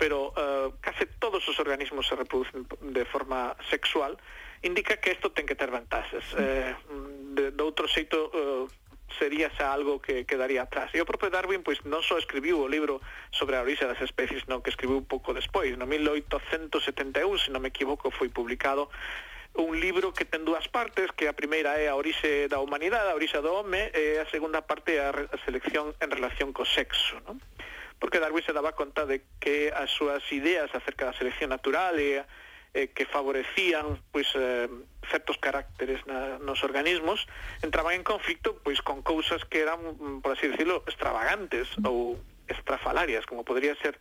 pero 0.00 0.32
eh, 0.32 0.72
case 0.80 1.06
todos 1.20 1.44
os 1.44 1.56
organismos 1.60 2.08
se 2.08 2.16
reproducen 2.16 2.64
de 2.80 3.04
forma 3.04 3.52
sexual, 3.68 4.16
indica 4.64 4.96
que 4.96 5.12
isto 5.12 5.30
ten 5.30 5.44
que 5.44 5.54
ter 5.54 5.68
vantaxes. 5.68 6.24
Eh, 6.40 6.72
de, 7.36 7.52
de 7.52 7.62
outro 7.62 7.84
xeito, 7.84 8.32
eh, 8.32 8.64
sería 9.18 9.50
xa 9.54 9.72
algo 9.72 10.00
que 10.00 10.24
quedaría 10.24 10.62
atrás. 10.64 10.90
E 10.94 11.00
o 11.00 11.08
propio 11.08 11.30
Darwin 11.30 11.62
pois 11.62 11.82
non 11.86 12.02
só 12.02 12.18
escribiu 12.18 12.60
o 12.62 12.70
libro 12.70 13.00
sobre 13.30 13.56
a 13.56 13.62
orixe 13.62 13.86
das 13.86 14.00
especies, 14.00 14.46
non 14.50 14.60
que 14.60 14.70
escribiu 14.70 14.98
un 14.98 15.08
pouco 15.08 15.32
despois, 15.32 15.74
no 15.76 15.86
1871, 15.86 16.70
se 17.38 17.50
non 17.50 17.62
me 17.62 17.70
equivoco, 17.70 18.10
foi 18.10 18.28
publicado 18.28 18.90
un 19.54 19.78
libro 19.78 20.10
que 20.10 20.26
ten 20.26 20.42
dúas 20.42 20.66
partes, 20.66 21.14
que 21.14 21.30
a 21.30 21.34
primeira 21.34 21.78
é 21.78 21.86
a 21.86 21.94
orixe 21.94 22.50
da 22.50 22.58
humanidade, 22.58 23.06
a 23.06 23.14
orixe 23.14 23.38
do 23.38 23.54
home, 23.54 23.90
e 23.94 24.18
a 24.18 24.26
segunda 24.26 24.66
parte 24.66 24.98
é 24.98 25.06
a, 25.06 25.14
a 25.14 25.38
selección 25.46 25.94
en 26.02 26.10
relación 26.10 26.50
co 26.50 26.66
sexo, 26.66 27.22
non? 27.22 27.38
porque 28.02 28.18
Darwin 28.18 28.44
se 28.44 28.52
daba 28.52 28.74
conta 28.74 29.06
de 29.06 29.22
que 29.40 29.72
as 29.72 29.88
súas 29.88 30.20
ideas 30.34 30.68
acerca 30.74 31.06
da 31.06 31.16
selección 31.16 31.54
natural 31.54 31.96
e 31.96 32.20
eh, 32.74 32.90
que 32.90 33.06
favorecían 33.06 34.02
pois 34.10 34.26
eh, 34.34 34.68
certos 35.06 35.38
caracteres 35.38 36.02
na, 36.10 36.42
nos 36.42 36.66
organismos 36.66 37.26
entraban 37.62 37.94
en 37.94 38.02
conflicto 38.02 38.58
pois 38.66 38.82
con 38.82 39.00
cousas 39.06 39.46
que 39.46 39.62
eran, 39.62 39.78
mm, 39.78 40.20
por 40.20 40.34
así 40.34 40.50
decirlo, 40.50 40.82
extravagantes 40.90 41.70
ou 41.86 42.18
estrafalarias, 42.50 43.24
como 43.24 43.46
podría 43.46 43.72
ser 43.78 43.96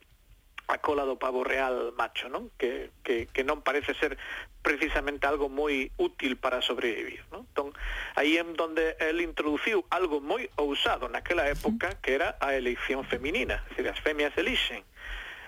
a 0.67 0.79
cola 0.79 1.03
do 1.03 1.19
pavo 1.19 1.43
real 1.43 1.93
macho, 1.93 2.31
non? 2.31 2.49
Que, 2.55 2.89
que, 3.03 3.27
que 3.29 3.43
non 3.43 3.61
parece 3.61 3.93
ser 3.99 4.15
precisamente 4.63 5.27
algo 5.27 5.51
moi 5.51 5.91
útil 5.99 6.39
para 6.39 6.63
sobrevivir, 6.63 7.19
non? 7.35 7.43
Entón, 7.51 7.75
aí 8.15 8.39
é 8.39 8.43
onde 8.43 8.95
el 9.03 9.19
introduciu 9.19 9.83
algo 9.91 10.23
moi 10.23 10.47
ousado 10.55 11.11
naquela 11.11 11.45
época, 11.51 11.99
que 11.99 12.15
era 12.15 12.39
a 12.39 12.55
elección 12.55 13.03
feminina, 13.03 13.61
é 13.75 13.75
dicir, 13.75 13.91
as 13.91 13.99
femias 13.99 14.33
elixen, 14.39 14.87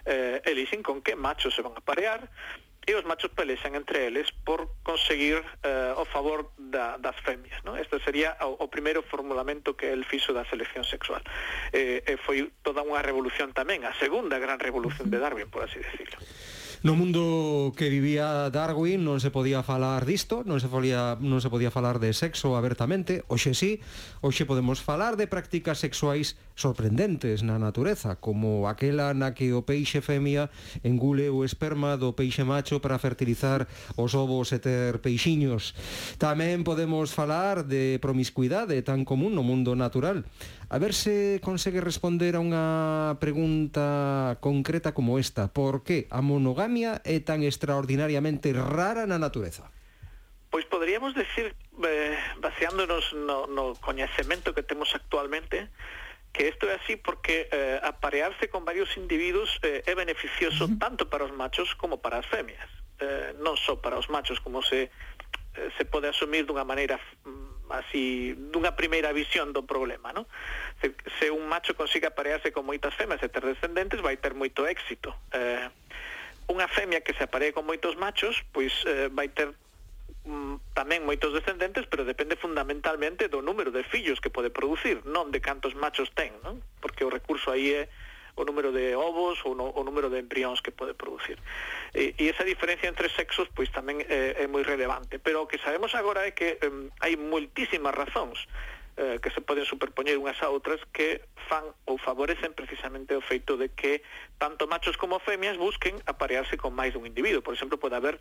eh, 0.03 0.43
elixen 0.45 0.83
con 0.83 0.99
que 0.99 1.15
machos 1.15 1.55
se 1.55 1.63
van 1.63 1.79
a 1.79 1.81
parear, 1.81 2.27
e 2.85 2.93
os 2.93 3.03
machos 3.03 3.33
pelexan 3.33 3.73
entre 3.73 4.05
eles 4.05 4.29
por 4.45 4.69
conseguir 4.85 5.41
eh, 5.65 5.93
o 5.97 6.05
favor 6.05 6.53
da, 6.57 6.97
das 7.01 7.17
femias. 7.25 7.57
Non? 7.65 7.75
Este 7.81 7.97
sería 8.05 8.37
o, 8.45 8.61
o 8.61 8.69
primeiro 8.69 9.01
formulamento 9.01 9.73
que 9.73 9.89
el 9.89 10.05
fixo 10.05 10.37
da 10.37 10.45
selección 10.45 10.85
sexual. 10.85 11.25
Eh, 11.73 12.05
e 12.05 12.13
foi 12.21 12.53
toda 12.61 12.85
unha 12.85 13.01
revolución 13.01 13.51
tamén, 13.57 13.83
a 13.89 13.93
segunda 13.97 14.37
gran 14.37 14.61
revolución 14.61 15.09
de 15.09 15.17
Darwin, 15.17 15.49
por 15.49 15.65
así 15.65 15.81
decirlo. 15.81 16.21
No 16.85 16.93
mundo 16.93 17.73
que 17.75 17.89
vivía 17.89 18.53
Darwin 18.53 19.01
non 19.01 19.17
se 19.17 19.33
podía 19.33 19.65
falar 19.65 20.05
disto, 20.05 20.45
non 20.45 20.61
se 20.61 20.69
podía 20.69 21.17
non 21.17 21.41
se 21.41 21.49
podía 21.49 21.73
falar 21.73 21.97
de 21.97 22.13
sexo 22.13 22.53
abertamente, 22.53 23.25
hoxe 23.25 23.57
sí, 23.57 23.81
hoxe 24.21 24.45
podemos 24.45 24.85
falar 24.85 25.17
de 25.17 25.25
prácticas 25.25 25.81
sexuais 25.81 26.37
sorprendentes 26.53 27.41
na 27.41 27.57
natureza, 27.57 28.21
como 28.21 28.69
aquela 28.69 29.17
na 29.17 29.33
que 29.33 29.49
o 29.49 29.65
peixe 29.65 29.97
femia 29.97 30.53
engule 30.85 31.25
o 31.33 31.41
esperma 31.41 31.97
do 31.97 32.13
peixe 32.13 32.45
macho 32.45 32.77
para 32.77 33.01
fertilizar 33.01 33.65
os 33.97 34.13
ovos 34.13 34.53
e 34.53 34.61
ter 34.61 35.01
peixiños. 35.01 35.73
Tamén 36.21 36.61
podemos 36.61 37.09
falar 37.09 37.65
de 37.65 37.97
promiscuidade 37.97 38.77
tan 38.85 39.09
común 39.09 39.33
no 39.33 39.41
mundo 39.41 39.73
natural. 39.73 40.21
A 40.69 40.77
ver 40.77 40.93
se 40.93 41.41
consegue 41.41 41.81
responder 41.81 42.37
a 42.37 42.41
unha 42.45 42.65
pregunta 43.17 44.37
concreta 44.37 44.93
como 44.93 45.17
esta. 45.17 45.49
Por 45.49 45.81
que 45.81 46.05
a 46.13 46.21
monogamia 46.21 46.74
monogamia 46.75 47.01
é 47.07 47.19
tan 47.23 47.39
extraordinariamente 47.43 48.51
rara 48.51 49.07
na 49.07 49.15
natureza? 49.15 49.71
Pois 50.51 50.67
poderíamos 50.67 51.15
decir, 51.15 51.55
eh, 51.83 52.17
baseándonos 52.39 53.13
no, 53.15 53.47
no 53.47 53.75
coñecemento 53.79 54.53
que 54.53 54.63
temos 54.63 54.91
actualmente, 54.95 55.67
que 56.31 56.47
isto 56.51 56.67
é 56.67 56.75
así 56.75 56.95
porque 56.99 57.47
eh, 57.51 57.79
aparearse 57.83 58.47
con 58.51 58.67
varios 58.67 58.91
individuos 58.99 59.59
eh, 59.63 59.83
é 59.87 59.95
beneficioso 59.95 60.67
uh 60.67 60.71
-huh. 60.71 60.79
tanto 60.79 61.07
para 61.07 61.23
os 61.23 61.31
machos 61.31 61.71
como 61.75 61.99
para 61.99 62.19
as 62.19 62.27
femias. 62.27 62.67
Eh, 62.99 63.35
non 63.39 63.55
só 63.59 63.75
para 63.79 63.99
os 63.99 64.07
machos, 64.07 64.39
como 64.39 64.63
se 64.63 64.87
eh, 64.87 65.69
se 65.75 65.83
pode 65.83 66.07
asumir 66.07 66.47
dunha 66.47 66.63
maneira 66.63 66.99
mm, 67.27 67.71
así 67.71 68.35
dunha 68.51 68.75
primeira 68.79 69.11
visión 69.11 69.51
do 69.51 69.67
problema, 69.67 70.15
non? 70.15 70.23
Se, 70.79 70.95
se 71.19 71.27
un 71.31 71.47
macho 71.51 71.75
consiga 71.75 72.15
aparearse 72.15 72.55
con 72.55 72.63
moitas 72.63 72.95
femas 72.95 73.19
e 73.19 73.27
ter 73.27 73.43
descendentes 73.43 73.99
vai 73.99 74.15
ter 74.15 74.31
moito 74.31 74.63
éxito. 74.63 75.11
Eh, 75.35 75.67
unha 76.51 76.67
femia 76.69 77.01
que 77.01 77.13
se 77.17 77.25
aparee 77.25 77.53
con 77.53 77.65
moitos 77.65 77.97
machos, 77.97 78.41
pois 78.53 78.71
eh, 78.85 79.09
vai 79.09 79.29
ter 79.33 79.53
mm, 80.25 80.77
tamén 80.77 81.05
moitos 81.05 81.33
descendentes, 81.33 81.89
pero 81.89 82.05
depende 82.05 82.37
fundamentalmente 82.37 83.29
do 83.29 83.41
número 83.41 83.73
de 83.73 83.85
fillos 83.85 84.21
que 84.21 84.33
pode 84.33 84.53
producir, 84.53 85.01
non 85.05 85.33
de 85.33 85.41
cantos 85.41 85.73
machos 85.73 86.11
ten, 86.13 86.33
non? 86.45 86.61
Porque 86.81 87.05
o 87.05 87.13
recurso 87.13 87.49
aí 87.49 87.73
é 87.73 87.83
o 88.35 88.43
número 88.43 88.71
de 88.71 88.95
ovos 88.95 89.39
ou 89.47 89.55
no, 89.55 89.71
o 89.71 89.81
número 89.83 90.11
de 90.11 90.19
embrións 90.19 90.59
que 90.59 90.71
pode 90.71 90.93
producir. 90.93 91.39
E, 91.95 92.13
e 92.19 92.27
esa 92.27 92.43
diferencia 92.43 92.91
entre 92.91 93.07
sexos 93.09 93.47
pois 93.55 93.71
tamén 93.71 94.03
eh, 94.05 94.35
é 94.35 94.45
moi 94.45 94.61
relevante, 94.61 95.17
pero 95.17 95.43
o 95.43 95.49
que 95.49 95.57
sabemos 95.57 95.95
agora 95.95 96.27
é 96.27 96.35
que 96.35 96.59
eh, 96.59 96.89
hai 96.99 97.15
moitísimas 97.15 97.95
razóns 97.95 98.43
eh, 98.97 99.19
que 99.21 99.29
se 99.31 99.41
poden 99.41 99.67
superpoñer 99.67 100.15
unhas 100.15 100.39
a 100.39 100.47
outras 100.47 100.79
que 100.95 101.19
fan 101.51 101.67
ou 101.83 101.99
favorecen 101.99 102.55
precisamente 102.55 103.11
o 103.11 103.21
feito 103.21 103.59
de 103.59 103.69
que 103.75 104.01
tanto 104.39 104.67
machos 104.71 104.95
como 104.95 105.19
femias 105.19 105.59
busquen 105.59 105.99
aparearse 106.07 106.55
con 106.55 106.71
máis 106.71 106.95
dun 106.95 107.03
individuo. 107.03 107.43
Por 107.43 107.53
exemplo, 107.53 107.75
pode 107.75 107.99
haber 107.99 108.15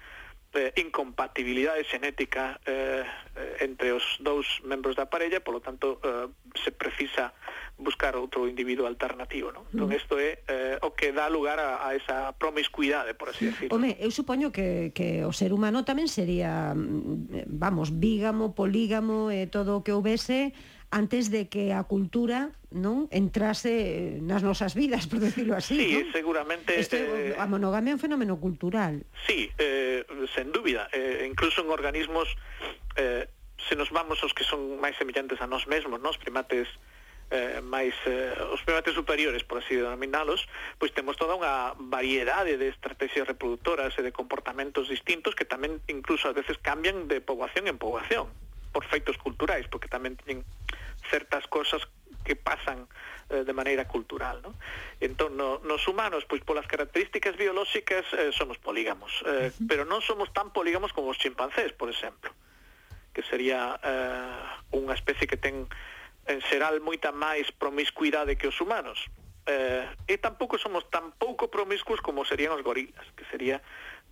eh, 0.54 0.74
incompatibilidade 0.78 1.86
xenética 1.86 2.58
eh, 2.66 3.06
eh 3.06 3.66
entre 3.66 3.94
os 3.94 4.18
dous 4.18 4.46
membros 4.66 4.98
da 4.98 5.06
parella, 5.06 5.42
polo 5.42 5.62
tanto, 5.62 6.02
eh, 6.02 6.26
se 6.58 6.70
precisa 6.74 7.34
buscar 7.76 8.14
outro 8.14 8.46
individuo 8.46 8.86
alternativo, 8.86 9.50
non? 9.50 9.66
Entón, 9.74 9.90
mm. 9.90 9.98
isto 9.98 10.14
é 10.16 10.38
eh, 10.46 10.78
o 10.86 10.94
que 10.94 11.10
dá 11.10 11.26
lugar 11.26 11.58
a, 11.58 11.82
a 11.82 11.98
esa 11.98 12.30
promiscuidade, 12.38 13.18
por 13.18 13.34
así 13.34 13.50
decirlo. 13.50 13.74
Home, 13.74 13.98
eu 13.98 14.14
supoño 14.14 14.54
que, 14.54 14.94
que 14.94 15.26
o 15.26 15.34
ser 15.34 15.50
humano 15.50 15.82
tamén 15.82 16.06
sería, 16.06 16.70
mm, 16.72 17.50
vamos, 17.50 17.90
bígamo, 17.98 18.54
polígamo, 18.54 19.34
eh, 19.34 19.50
todo 19.50 19.78
o 19.78 19.82
que 19.82 19.90
houvese, 19.90 20.54
antes 20.94 21.34
de 21.34 21.50
que 21.50 21.74
a 21.74 21.82
cultura 21.82 22.54
non 22.70 23.10
entrase 23.10 23.74
eh, 23.74 24.22
nas 24.22 24.46
nosas 24.46 24.78
vidas, 24.78 25.10
por 25.10 25.18
decirlo 25.18 25.58
así, 25.58 25.74
Sí, 25.74 25.90
non? 25.98 26.14
seguramente... 26.14 26.78
Este, 26.78 27.34
eh, 27.34 27.34
a 27.34 27.50
monogamia 27.50 27.90
é 27.90 27.98
un 27.98 28.02
fenómeno 28.02 28.38
cultural. 28.38 29.02
Sí, 29.26 29.50
eh, 29.58 30.06
sen 30.30 30.54
dúbida. 30.54 30.86
Eh, 30.94 31.26
incluso 31.26 31.66
en 31.66 31.74
organismos, 31.74 32.30
eh, 32.94 33.26
se 33.58 33.74
nos 33.74 33.90
vamos 33.90 34.22
os 34.22 34.30
que 34.30 34.46
son 34.46 34.78
máis 34.78 34.94
semellantes 34.94 35.42
a 35.42 35.50
nós 35.50 35.66
mesmos, 35.66 35.98
nos 35.98 36.14
primates 36.22 36.70
eh, 37.30 37.60
máis 37.64 37.94
eh, 38.04 38.34
os 38.52 38.60
primates 38.62 38.94
superiores, 38.94 39.44
por 39.44 39.62
así 39.62 39.76
denominalos, 39.76 40.48
pois 40.76 40.92
temos 40.92 41.16
toda 41.16 41.36
unha 41.36 41.72
variedade 41.78 42.56
de 42.60 42.68
estrategias 42.68 43.28
reproductoras 43.28 43.96
e 43.96 44.02
de 44.04 44.12
comportamentos 44.12 44.88
distintos 44.92 45.32
que 45.32 45.48
tamén 45.48 45.80
incluso 45.88 46.28
a 46.28 46.36
veces 46.36 46.60
cambian 46.60 47.08
de 47.08 47.24
poboación 47.24 47.68
en 47.68 47.80
poboación 47.80 48.28
por 48.74 48.84
feitos 48.90 49.16
culturais, 49.16 49.70
porque 49.70 49.88
tamén 49.88 50.18
teñen 50.18 50.42
certas 51.08 51.46
cosas 51.46 51.86
que 52.24 52.34
pasan 52.36 52.88
eh, 53.30 53.44
de 53.44 53.52
maneira 53.52 53.86
cultural, 53.86 54.40
¿no? 54.42 54.54
Entón, 55.00 55.36
no, 55.36 55.60
nos 55.62 55.86
humanos, 55.86 56.24
pois 56.24 56.42
polas 56.42 56.66
características 56.66 57.36
biolóxicas 57.36 58.04
eh, 58.16 58.32
somos 58.32 58.58
polígamos, 58.58 59.22
eh, 59.28 59.52
pero 59.68 59.84
non 59.84 60.00
somos 60.00 60.32
tan 60.32 60.50
polígamos 60.50 60.92
como 60.92 61.12
os 61.12 61.20
chimpancés, 61.20 61.72
por 61.76 61.92
exemplo, 61.92 62.32
que 63.12 63.22
sería 63.22 63.78
eh, 63.78 64.74
unha 64.74 64.96
especie 64.96 65.28
que 65.28 65.36
ten 65.38 65.68
eh, 65.68 65.93
en 66.26 66.40
xeral 66.44 66.80
moita 66.80 67.12
máis 67.12 67.50
promiscuidade 67.52 68.36
que 68.36 68.48
os 68.48 68.58
humanos. 68.60 68.98
Eh, 69.44 69.84
e 70.08 70.16
tampouco 70.16 70.56
somos 70.56 70.88
tan 70.88 71.12
pouco 71.20 71.52
promiscuos 71.52 72.00
como 72.00 72.24
serían 72.24 72.56
os 72.56 72.64
gorilas, 72.64 73.04
que 73.12 73.28
sería 73.28 73.60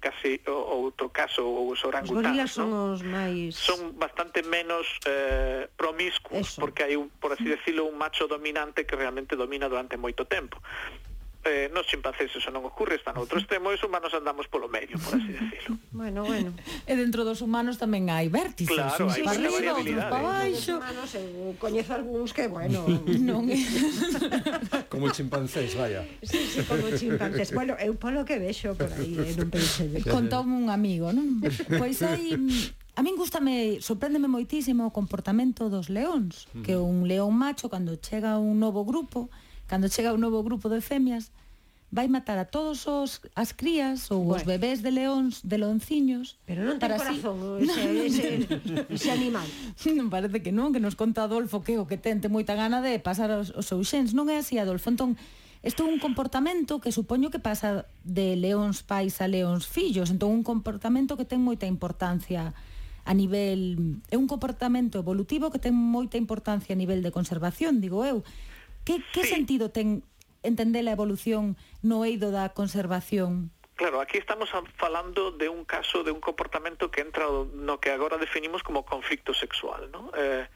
case 0.02 0.42
o 0.50 0.90
outro 0.90 1.08
caso 1.14 1.46
ou 1.46 1.70
os 1.70 1.80
orangutanos, 1.86 2.10
os 2.10 2.26
gorilas 2.26 2.50
son 2.50 2.68
non? 2.68 2.92
os 2.98 3.02
máis 3.06 3.54
son 3.54 3.94
bastante 3.94 4.42
menos 4.42 4.84
eh 5.06 5.70
promiscuos 5.78 6.58
Eso. 6.58 6.58
porque 6.58 6.82
hai 6.82 6.98
un, 6.98 7.08
por 7.22 7.32
así 7.32 7.46
decirlo, 7.46 7.86
un 7.86 7.96
macho 7.96 8.26
dominante 8.26 8.82
que 8.82 8.98
realmente 8.98 9.38
domina 9.38 9.70
durante 9.70 9.94
moito 9.94 10.26
tempo 10.26 10.58
eh, 11.44 11.70
nos 11.74 11.86
chimpancés 11.86 12.30
eso 12.30 12.50
non 12.54 12.62
ocurre, 12.62 12.94
están 12.94 13.18
outro 13.18 13.42
extremo 13.42 13.70
e 13.70 13.78
os 13.78 13.82
humanos 13.82 14.14
andamos 14.14 14.46
polo 14.46 14.70
medio, 14.70 14.94
por 15.02 15.18
así 15.18 15.34
decirlo. 15.34 15.74
bueno, 15.90 16.22
bueno. 16.22 16.54
E 16.86 16.94
dentro 16.94 17.26
dos 17.26 17.42
humanos 17.42 17.82
tamén 17.82 18.06
hai 18.10 18.30
vértices, 18.30 18.78
claro, 18.78 19.10
uns 19.10 19.18
para 19.18 19.34
arriba, 19.34 19.74
outros 19.74 20.06
para 20.06 20.22
baixo. 20.22 20.74
Humanos, 20.78 21.10
eu 21.18 21.54
coñezo 21.58 21.90
algúns 21.98 22.30
que, 22.30 22.46
bueno... 22.46 22.86
non 23.28 23.50
é... 23.50 23.58
como 24.92 25.10
chimpancés, 25.10 25.74
vaya. 25.74 26.06
Sí, 26.22 26.38
sí, 26.46 26.62
como 26.62 26.94
chimpancés. 26.94 27.50
Bueno, 27.50 27.74
eu 27.82 27.98
polo 27.98 28.22
que 28.22 28.38
vexo 28.38 28.78
por 28.78 28.90
aí, 28.94 29.18
eh, 29.18 29.34
non 29.34 29.50
pensei... 29.50 29.90
De... 29.90 30.06
Contoume 30.06 30.54
un 30.54 30.70
amigo, 30.70 31.10
non? 31.10 31.42
Pois 31.74 31.98
hai 32.06 32.38
A 32.92 33.00
min 33.00 33.16
gustame, 33.16 33.80
sorpréndeme 33.80 34.28
moitísimo 34.28 34.84
o 34.84 34.92
comportamento 34.92 35.72
dos 35.72 35.88
leóns, 35.88 36.44
mm. 36.52 36.60
que 36.60 36.76
un 36.76 37.08
león 37.08 37.32
macho 37.32 37.72
cando 37.72 37.96
chega 37.96 38.36
un 38.36 38.60
novo 38.60 38.84
grupo, 38.84 39.32
cando 39.72 39.88
chega 39.88 40.12
un 40.12 40.20
novo 40.20 40.44
grupo 40.44 40.68
de 40.68 40.84
femias, 40.84 41.32
vai 41.88 42.04
matar 42.04 42.36
a 42.36 42.44
todos 42.44 42.84
os 42.84 43.24
as 43.32 43.56
crías 43.56 44.12
ou 44.12 44.20
bueno. 44.20 44.36
os 44.36 44.44
bebés 44.44 44.84
de 44.84 44.92
leóns, 44.92 45.40
de 45.40 45.56
leonciños. 45.56 46.36
Pero 46.44 46.60
non 46.68 46.76
ten 46.76 46.92
para 46.92 47.00
corazón 47.00 47.40
ese, 47.64 47.72
no, 47.72 47.76
ese, 48.04 48.28
ese 48.92 49.08
animal. 49.08 49.48
Non 49.96 50.12
parece 50.12 50.44
que 50.44 50.52
non, 50.52 50.76
que 50.76 50.80
nos 50.84 50.92
conta 50.92 51.24
Adolfo 51.24 51.64
que 51.64 51.80
o 51.80 51.88
que 51.88 51.96
tente 51.96 52.28
moita 52.28 52.52
gana 52.52 52.84
de 52.84 53.00
pasar 53.00 53.32
os, 53.32 53.48
os 53.56 53.64
seus 53.64 53.88
xens. 53.88 54.12
Non 54.12 54.28
é 54.28 54.44
así, 54.44 54.60
Adolfo. 54.60 54.92
Entón, 54.92 55.16
isto 55.64 55.84
é 55.84 55.88
un 55.88 55.96
comportamento 55.96 56.76
que 56.76 56.92
supoño 56.92 57.32
que 57.32 57.40
pasa 57.40 57.88
de 58.04 58.36
leóns 58.36 58.84
pais 58.84 59.24
a 59.24 59.26
leóns 59.28 59.64
fillos. 59.64 60.12
Entón, 60.12 60.36
un 60.36 60.44
comportamento 60.44 61.16
que 61.16 61.24
ten 61.24 61.40
moita 61.40 61.64
importancia 61.64 62.52
a 63.08 63.12
nivel... 63.16 64.00
É 64.12 64.20
un 64.20 64.28
comportamento 64.28 65.00
evolutivo 65.00 65.48
que 65.48 65.56
ten 65.56 65.72
moita 65.72 66.20
importancia 66.20 66.76
a 66.76 66.80
nivel 66.80 67.00
de 67.00 67.08
conservación, 67.08 67.80
digo 67.80 68.04
eu 68.04 68.20
Que, 68.84 69.02
que 69.12 69.22
sí. 69.22 69.28
sentido 69.28 69.70
ten 69.70 70.02
entender 70.42 70.86
a 70.88 70.92
evolución 70.92 71.56
no 71.82 72.04
eido 72.04 72.30
da 72.34 72.50
conservación? 72.50 73.54
Claro, 73.74 74.00
aquí 74.00 74.18
estamos 74.18 74.50
falando 74.76 75.32
de 75.32 75.48
un 75.48 75.64
caso 75.64 76.04
de 76.04 76.12
un 76.12 76.20
comportamento 76.20 76.90
que 76.90 77.00
entra 77.00 77.26
no 77.54 77.80
que 77.80 77.90
agora 77.90 78.18
definimos 78.18 78.62
como 78.62 78.84
conflicto 78.84 79.34
sexual, 79.34 79.90
¿no? 79.90 80.10
Eh, 80.16 80.46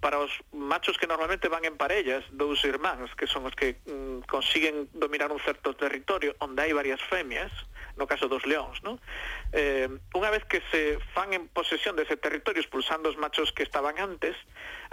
para 0.00 0.18
os 0.18 0.30
machos 0.52 0.96
que 0.98 1.06
normalmente 1.06 1.50
van 1.50 1.66
en 1.66 1.74
parellas, 1.74 2.22
dous 2.30 2.62
irmáns, 2.62 3.10
que 3.18 3.26
son 3.26 3.46
os 3.46 3.54
que 3.58 3.82
mm, 3.82 4.30
consiguen 4.30 4.86
dominar 4.94 5.34
un 5.34 5.42
certo 5.42 5.74
territorio 5.74 6.38
onde 6.38 6.62
hai 6.62 6.72
varias 6.72 7.02
femias, 7.02 7.50
no 7.98 8.06
caso 8.06 8.30
dos 8.30 8.46
leóns, 8.46 8.78
non? 8.86 9.02
Eh, 9.50 9.90
unha 10.14 10.30
vez 10.30 10.46
que 10.46 10.62
se 10.70 11.02
fan 11.10 11.34
en 11.34 11.50
posesión 11.50 11.98
dese 11.98 12.14
territorio 12.14 12.62
expulsando 12.62 13.10
os 13.10 13.18
machos 13.18 13.50
que 13.50 13.66
estaban 13.66 13.98
antes, 13.98 14.38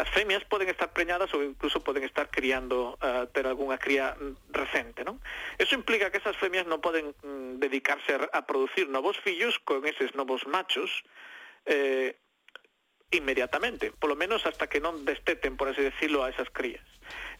as 0.02 0.10
femias 0.10 0.42
poden 0.50 0.74
estar 0.74 0.90
preñadas 0.90 1.30
ou 1.38 1.46
incluso 1.46 1.86
poden 1.86 2.02
estar 2.02 2.34
criando 2.34 2.98
uh, 2.98 3.30
ter 3.30 3.46
algunha 3.46 3.78
cría 3.78 4.18
mm, 4.18 4.50
recente, 4.50 5.06
non? 5.06 5.22
Eso 5.62 5.78
implica 5.78 6.10
que 6.10 6.18
esas 6.18 6.36
femias 6.42 6.66
non 6.66 6.82
poden 6.82 7.14
mm, 7.22 7.62
dedicarse 7.62 8.18
a, 8.18 8.26
a 8.34 8.50
producir 8.50 8.90
novos 8.90 9.22
fillos 9.22 9.62
con 9.62 9.86
eses 9.86 10.18
novos 10.18 10.50
machos, 10.50 11.06
eh, 11.70 12.18
inmediatamente, 13.18 13.92
polo 13.96 14.16
menos 14.16 14.46
hasta 14.46 14.68
que 14.68 14.84
non 14.84 15.08
desteten, 15.08 15.56
por 15.56 15.72
así 15.72 15.82
decirlo, 15.82 16.24
a 16.24 16.30
esas 16.30 16.52
crías. 16.52 16.84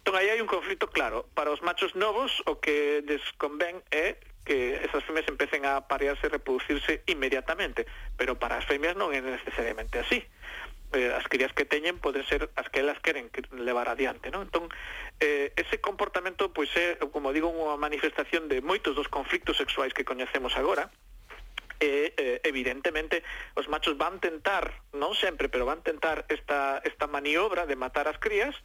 Entón, 0.06 0.22
aí 0.22 0.30
hai 0.30 0.40
un 0.40 0.50
conflito 0.50 0.88
claro. 0.90 1.26
Para 1.34 1.50
os 1.50 1.66
machos 1.66 1.98
novos, 1.98 2.42
o 2.46 2.62
que 2.62 3.02
desconvén 3.04 3.82
é 3.90 4.22
que 4.46 4.78
esas 4.86 5.02
femias 5.04 5.26
empecen 5.26 5.66
a 5.66 5.90
parearse 5.90 6.30
e 6.30 6.34
reproducirse 6.34 7.02
inmediatamente, 7.10 7.90
pero 8.14 8.38
para 8.38 8.62
as 8.62 8.66
femias 8.70 8.94
non 8.94 9.10
é 9.10 9.20
necesariamente 9.20 9.98
así. 9.98 10.22
Eh, 10.94 11.10
as 11.10 11.26
crías 11.26 11.52
que 11.52 11.66
teñen 11.66 11.98
poden 11.98 12.22
ser 12.30 12.54
as 12.54 12.70
que 12.70 12.86
elas 12.86 13.02
queren 13.02 13.34
levar 13.58 13.90
adiante, 13.90 14.30
non? 14.30 14.46
Entón, 14.46 14.70
eh, 15.18 15.50
ese 15.58 15.82
comportamento 15.82 16.54
pois 16.54 16.70
é, 16.78 17.02
como 17.10 17.34
digo, 17.34 17.50
unha 17.50 17.74
manifestación 17.76 18.46
de 18.46 18.62
moitos 18.62 18.94
dos 18.94 19.10
conflictos 19.10 19.58
sexuais 19.58 19.92
que 19.98 20.06
coñecemos 20.06 20.54
agora, 20.54 20.94
e 21.80 22.14
eh, 22.16 22.40
evidentemente 22.44 23.24
os 23.56 23.68
machos 23.68 23.98
van 23.98 24.20
tentar, 24.20 24.84
non 24.96 25.14
sempre, 25.16 25.48
pero 25.50 25.68
van 25.68 25.84
tentar 25.84 26.26
esta 26.28 26.80
esta 26.84 27.08
maniobra 27.08 27.66
de 27.66 27.76
matar 27.76 28.08
as 28.08 28.18
crías, 28.20 28.56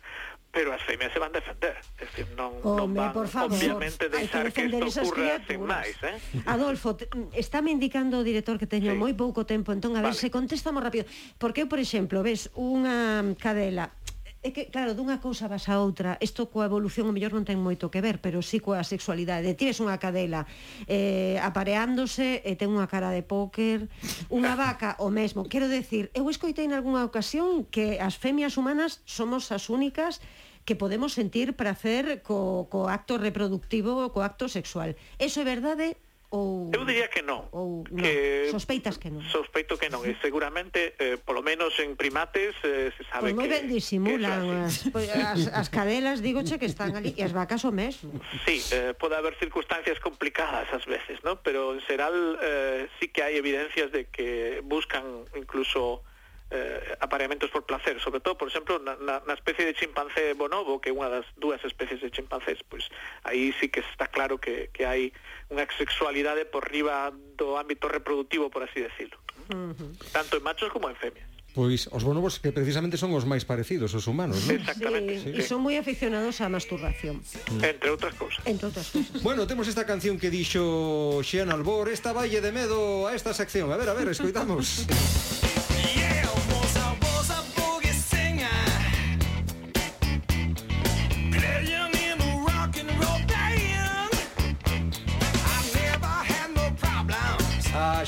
pero 0.51 0.73
as 0.73 0.83
femias 0.83 1.13
se 1.13 1.19
van 1.19 1.31
defender. 1.31 1.79
É 1.99 2.05
decir, 2.05 2.27
non, 2.35 2.59
Home, 2.67 2.79
non 2.83 2.89
van, 2.95 3.13
por 3.15 3.29
favor, 3.31 3.55
obviamente, 3.55 4.11
deixar 4.11 4.51
que, 4.51 4.67
que 4.67 4.83
isto 4.83 5.07
ocurra 5.07 5.39
sen 5.47 5.63
máis. 5.63 5.95
Eh? 6.03 6.19
Adolfo, 6.47 6.99
estáme 7.39 7.71
indicando 7.71 8.19
o 8.19 8.27
director 8.27 8.59
que 8.59 8.67
teño 8.67 8.91
sí. 8.91 8.99
moi 8.99 9.15
pouco 9.15 9.47
tempo, 9.47 9.71
entón, 9.71 9.95
a 9.95 10.03
vale. 10.03 10.11
ver 10.11 10.19
se 10.19 10.29
contestamos 10.29 10.83
rápido. 10.83 11.07
Porque 11.39 11.63
eu, 11.63 11.69
por 11.71 11.79
exemplo, 11.79 12.27
ves 12.27 12.51
unha 12.59 13.23
cadela 13.39 13.95
É 14.43 14.57
que, 14.57 14.73
claro, 14.73 14.97
dunha 14.97 15.21
cousa 15.21 15.53
vas 15.53 15.69
a 15.69 15.77
outra. 15.85 16.17
Isto 16.17 16.49
coa 16.49 16.65
evolución 16.65 17.05
o 17.05 17.13
mellor 17.13 17.37
non 17.37 17.45
ten 17.45 17.61
moito 17.61 17.93
que 17.93 18.01
ver 18.01 18.25
Pero 18.25 18.41
sí 18.41 18.57
coa 18.57 18.81
sexualidade. 18.81 19.53
Tires 19.53 19.77
unha 19.85 20.01
cadela 20.01 20.49
eh, 20.89 21.37
apareándose 21.45 22.41
E 22.41 22.53
eh, 22.53 22.57
ten 22.57 22.73
unha 22.73 22.89
cara 22.89 23.13
de 23.13 23.21
póker 23.21 23.93
Unha 24.33 24.57
vaca, 24.57 24.97
o 24.97 25.13
mesmo. 25.13 25.45
Quero 25.45 25.69
decir, 25.69 26.09
eu 26.17 26.25
escoitei 26.33 26.65
en 26.65 26.73
algunha 26.73 27.05
ocasión 27.05 27.69
Que 27.69 28.01
as 28.01 28.17
femias 28.17 28.57
humanas 28.57 29.05
somos 29.05 29.53
as 29.53 29.69
únicas 29.69 30.25
que 30.65 30.77
podemos 30.77 31.13
sentir 31.13 31.53
prazer 31.57 32.25
co, 32.25 32.69
co 32.73 32.89
acto 32.89 33.21
reproductivo, 33.21 34.09
co 34.09 34.25
acto 34.25 34.49
sexual. 34.49 34.97
Eso 35.21 35.41
é 35.41 35.45
verdade 35.45 36.01
Ou, 36.31 36.71
Eu 36.71 36.87
diría 36.87 37.11
que 37.11 37.27
non, 37.27 37.51
ou, 37.51 37.83
non. 37.91 37.99
Que, 37.99 38.47
Sospeitas 38.55 39.03
que 39.03 39.11
non 39.11 39.19
Sospeito 39.27 39.75
que 39.75 39.91
non 39.91 40.07
E 40.07 40.15
seguramente, 40.23 40.95
eh, 41.03 41.19
polo 41.19 41.43
menos 41.43 41.75
en 41.83 41.99
primates 41.99 42.55
eh, 42.63 42.95
Se 42.95 43.03
sabe 43.11 43.35
pois 43.35 43.35
moi 43.35 43.51
que, 43.51 43.59
ben 43.59 43.67
disimulan 43.67 44.47
as, 44.63 44.87
pois, 44.95 45.11
as, 45.11 45.51
as 45.51 45.67
cadelas, 45.67 46.23
digoche 46.23 46.55
que 46.63 46.71
están 46.71 46.95
ali 46.95 47.19
E 47.19 47.27
as 47.27 47.35
vacas 47.35 47.67
o 47.67 47.75
mesmo 47.75 48.15
Sí, 48.47 48.63
eh, 48.71 48.95
pode 48.95 49.19
haber 49.19 49.35
circunstancias 49.43 49.99
complicadas 49.99 50.71
ás 50.71 50.87
veces, 50.87 51.19
¿no? 51.27 51.43
Pero 51.43 51.75
en 51.75 51.83
xeral 51.83 52.15
eh, 52.39 52.87
sí 53.03 53.11
que 53.11 53.27
hai 53.27 53.35
evidencias 53.35 53.91
de 53.91 54.07
que 54.07 54.63
buscan 54.63 55.27
incluso 55.35 56.07
eh, 56.51 56.97
apareamentos 57.01 57.51
por 57.51 57.65
placer, 57.65 58.01
sobre 58.01 58.21
todo, 58.21 58.37
por 58.37 58.49
exemplo, 58.49 58.79
na, 58.79 58.97
na, 58.97 59.23
na 59.27 59.35
especie 59.35 59.65
de 59.65 59.75
chimpancé 59.75 60.35
bonobo, 60.35 60.81
que 60.83 60.91
é 60.91 60.95
unha 60.95 61.07
das 61.07 61.27
dúas 61.39 61.63
especies 61.63 62.03
de 62.03 62.11
chimpancés, 62.11 62.59
pois 62.67 62.91
aí 63.23 63.55
sí 63.63 63.71
que 63.71 63.81
está 63.87 64.11
claro 64.11 64.43
que, 64.43 64.71
que 64.75 64.83
hai 64.83 65.15
unha 65.51 65.67
sexualidade 65.79 66.45
por 66.47 66.67
riba 66.67 67.15
do 67.39 67.55
ámbito 67.55 67.87
reproductivo, 67.87 68.51
por 68.51 68.67
así 68.67 68.83
decirlo. 68.83 69.19
Uh 69.51 69.75
-huh. 69.75 69.91
Tanto 70.11 70.37
en 70.39 70.43
machos 70.43 70.71
como 70.75 70.91
en 70.91 70.99
femias. 70.99 71.31
Pois 71.55 71.91
os 71.91 72.07
bonobos 72.07 72.39
que 72.39 72.55
precisamente 72.55 72.95
son 72.95 73.11
os 73.11 73.27
máis 73.27 73.43
parecidos 73.43 73.91
aos 73.95 74.07
humanos, 74.07 74.39
non? 74.47 74.55
Exactamente. 74.63 75.19
Sí, 75.19 75.35
sí. 75.35 75.39
E 75.39 75.43
son 75.43 75.67
moi 75.67 75.75
aficionados 75.75 76.39
á 76.39 76.47
masturbación. 76.47 77.19
Mm. 77.51 77.63
Entre 77.75 77.89
outras 77.91 78.15
cousas. 78.15 78.39
Entre 78.47 78.71
outras 78.71 78.87
cousas. 78.87 79.19
Bueno, 79.27 79.51
temos 79.51 79.67
esta 79.67 79.83
canción 79.83 80.15
que 80.15 80.31
dixo 80.31 81.19
Xean 81.27 81.51
Albor, 81.51 81.91
esta 81.91 82.15
valle 82.15 82.39
de 82.39 82.55
medo 82.55 83.11
a 83.11 83.19
esta 83.19 83.35
sección. 83.35 83.67
A 83.75 83.77
ver, 83.79 83.91
a 83.91 83.95
ver, 83.99 84.15
escoitamos. 84.15 84.87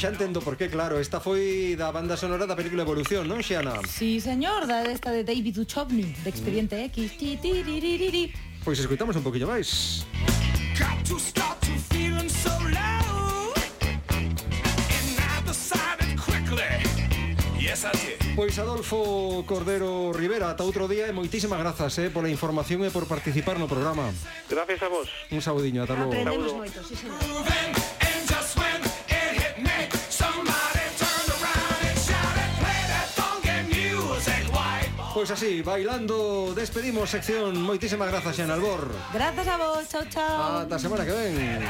xa 0.03 0.09
entendo 0.09 0.41
por 0.41 0.57
qué, 0.57 0.69
claro. 0.69 0.99
Esta 0.99 1.21
foi 1.21 1.79
da 1.79 1.95
banda 1.95 2.19
sonora 2.19 2.43
da 2.43 2.59
película 2.59 2.83
Evolución, 2.83 3.23
non, 3.31 3.39
Xiana? 3.39 3.79
Sí, 3.87 4.19
señor, 4.19 4.67
da 4.67 4.83
desta 4.83 5.15
de 5.15 5.23
David 5.23 5.63
Duchovny, 5.63 6.11
de 6.27 6.29
Expediente 6.29 6.75
mm. 6.75 6.91
X. 6.91 6.97
Ti, 7.15 7.39
ti, 7.39 7.63
ri, 7.63 7.79
ri, 7.79 8.11
ri. 8.11 8.25
Pois 8.67 8.83
escoitamos 8.83 9.15
un 9.15 9.23
poquillo 9.23 9.47
máis. 9.47 10.03
Got 10.75 10.99
to 11.07 11.23
stop 11.23 11.55
to 11.63 11.71
feeling 11.95 12.27
so 12.27 12.51
low 12.51 13.55
And 14.91 15.09
I 15.23 15.39
decided 15.47 16.19
quickly 16.19 16.83
Yes, 17.63 17.87
I 17.87 17.95
did. 17.95 18.19
Pois 18.35 18.59
Adolfo 18.59 19.47
Cordero 19.47 20.11
Rivera, 20.11 20.51
ata 20.51 20.67
outro 20.67 20.91
día 20.91 21.07
e 21.07 21.15
moitísimas 21.15 21.63
grazas 21.63 21.95
eh, 22.03 22.11
pola 22.11 22.27
información 22.27 22.83
e 22.83 22.91
por 22.91 23.07
participar 23.07 23.63
no 23.63 23.71
programa. 23.71 24.11
Gracias 24.51 24.83
a 24.83 24.91
vos. 24.91 25.07
Un 25.31 25.39
saudiño, 25.39 25.87
ata 25.87 25.95
logo. 25.95 26.11
Aprendemos 26.11 26.59
moito, 26.59 26.83
sí, 26.83 26.99
señor. 26.99 27.23
pois 35.23 35.39
así, 35.39 35.63
bailando, 35.63 36.53
despedimos 36.53 37.07
sección. 37.07 37.55
Moitísimas 37.63 38.11
grazas, 38.11 38.35
Xan 38.35 38.51
Albor. 38.51 38.91
Grazas 39.15 39.47
a 39.47 39.55
vos, 39.57 39.87
chao, 39.87 40.03
chao. 40.11 40.67
Ata 40.67 40.83
semana 40.83 41.07
que 41.07 41.15
ven. 41.15 41.63